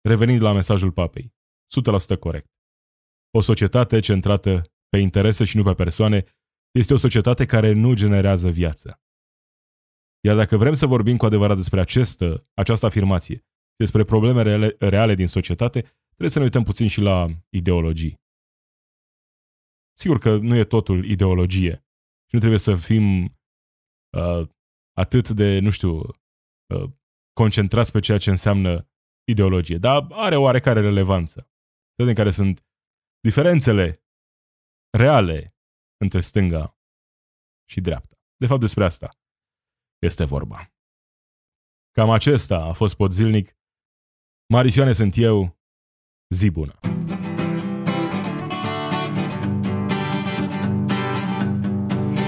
Revenind 0.01 0.41
la 0.41 0.53
mesajul 0.53 0.91
papei, 0.91 1.33
100% 2.15 2.19
corect. 2.19 2.49
O 3.37 3.41
societate 3.41 3.99
centrată 3.99 4.61
pe 4.89 4.97
interese 4.97 5.43
și 5.43 5.57
nu 5.57 5.63
pe 5.63 5.73
persoane 5.73 6.23
este 6.71 6.93
o 6.93 6.97
societate 6.97 7.45
care 7.45 7.73
nu 7.73 7.93
generează 7.93 8.49
viață. 8.49 9.01
Iar 10.25 10.35
dacă 10.35 10.57
vrem 10.57 10.73
să 10.73 10.85
vorbim 10.85 11.17
cu 11.17 11.25
adevărat 11.25 11.55
despre 11.55 11.79
această, 11.79 12.41
această 12.53 12.85
afirmație, 12.85 13.45
despre 13.75 14.03
probleme 14.03 14.41
reale, 14.41 14.75
reale 14.79 15.13
din 15.13 15.27
societate, 15.27 15.79
trebuie 16.07 16.29
să 16.29 16.37
ne 16.37 16.43
uităm 16.43 16.63
puțin 16.63 16.87
și 16.87 17.01
la 17.01 17.25
ideologii. 17.49 18.23
Sigur 19.97 20.17
că 20.19 20.37
nu 20.37 20.55
e 20.55 20.63
totul 20.63 21.05
ideologie 21.05 21.85
și 22.25 22.31
nu 22.31 22.39
trebuie 22.39 22.59
să 22.59 22.75
fim 22.75 23.23
uh, 24.17 24.49
atât 24.93 25.29
de, 25.29 25.59
nu 25.59 25.69
știu, 25.69 25.97
uh, 25.97 26.91
concentrați 27.33 27.91
pe 27.91 27.99
ceea 27.99 28.17
ce 28.17 28.29
înseamnă 28.29 28.89
ideologie, 29.31 29.77
dar 29.77 30.07
are 30.11 30.35
oarecare 30.35 30.79
relevanță. 30.79 31.49
Vedem 31.95 32.13
care 32.13 32.31
sunt 32.31 32.65
diferențele 33.19 34.03
reale 34.97 35.55
între 35.97 36.19
stânga 36.19 36.79
și 37.69 37.81
dreapta. 37.81 38.15
De 38.37 38.47
fapt, 38.47 38.59
despre 38.59 38.83
asta 38.85 39.09
este 40.01 40.23
vorba. 40.23 40.73
Cam 41.91 42.09
acesta 42.09 42.57
a 42.57 42.73
fost 42.73 42.95
pot 42.95 43.11
zilnic. 43.11 43.57
Marisioane 44.53 44.93
sunt 44.93 45.13
eu. 45.17 45.59
Zi 46.29 46.49
bună! 46.49 46.94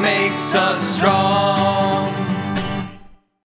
makes 0.00 0.54
us 0.54 0.96
strong. 0.96 1.85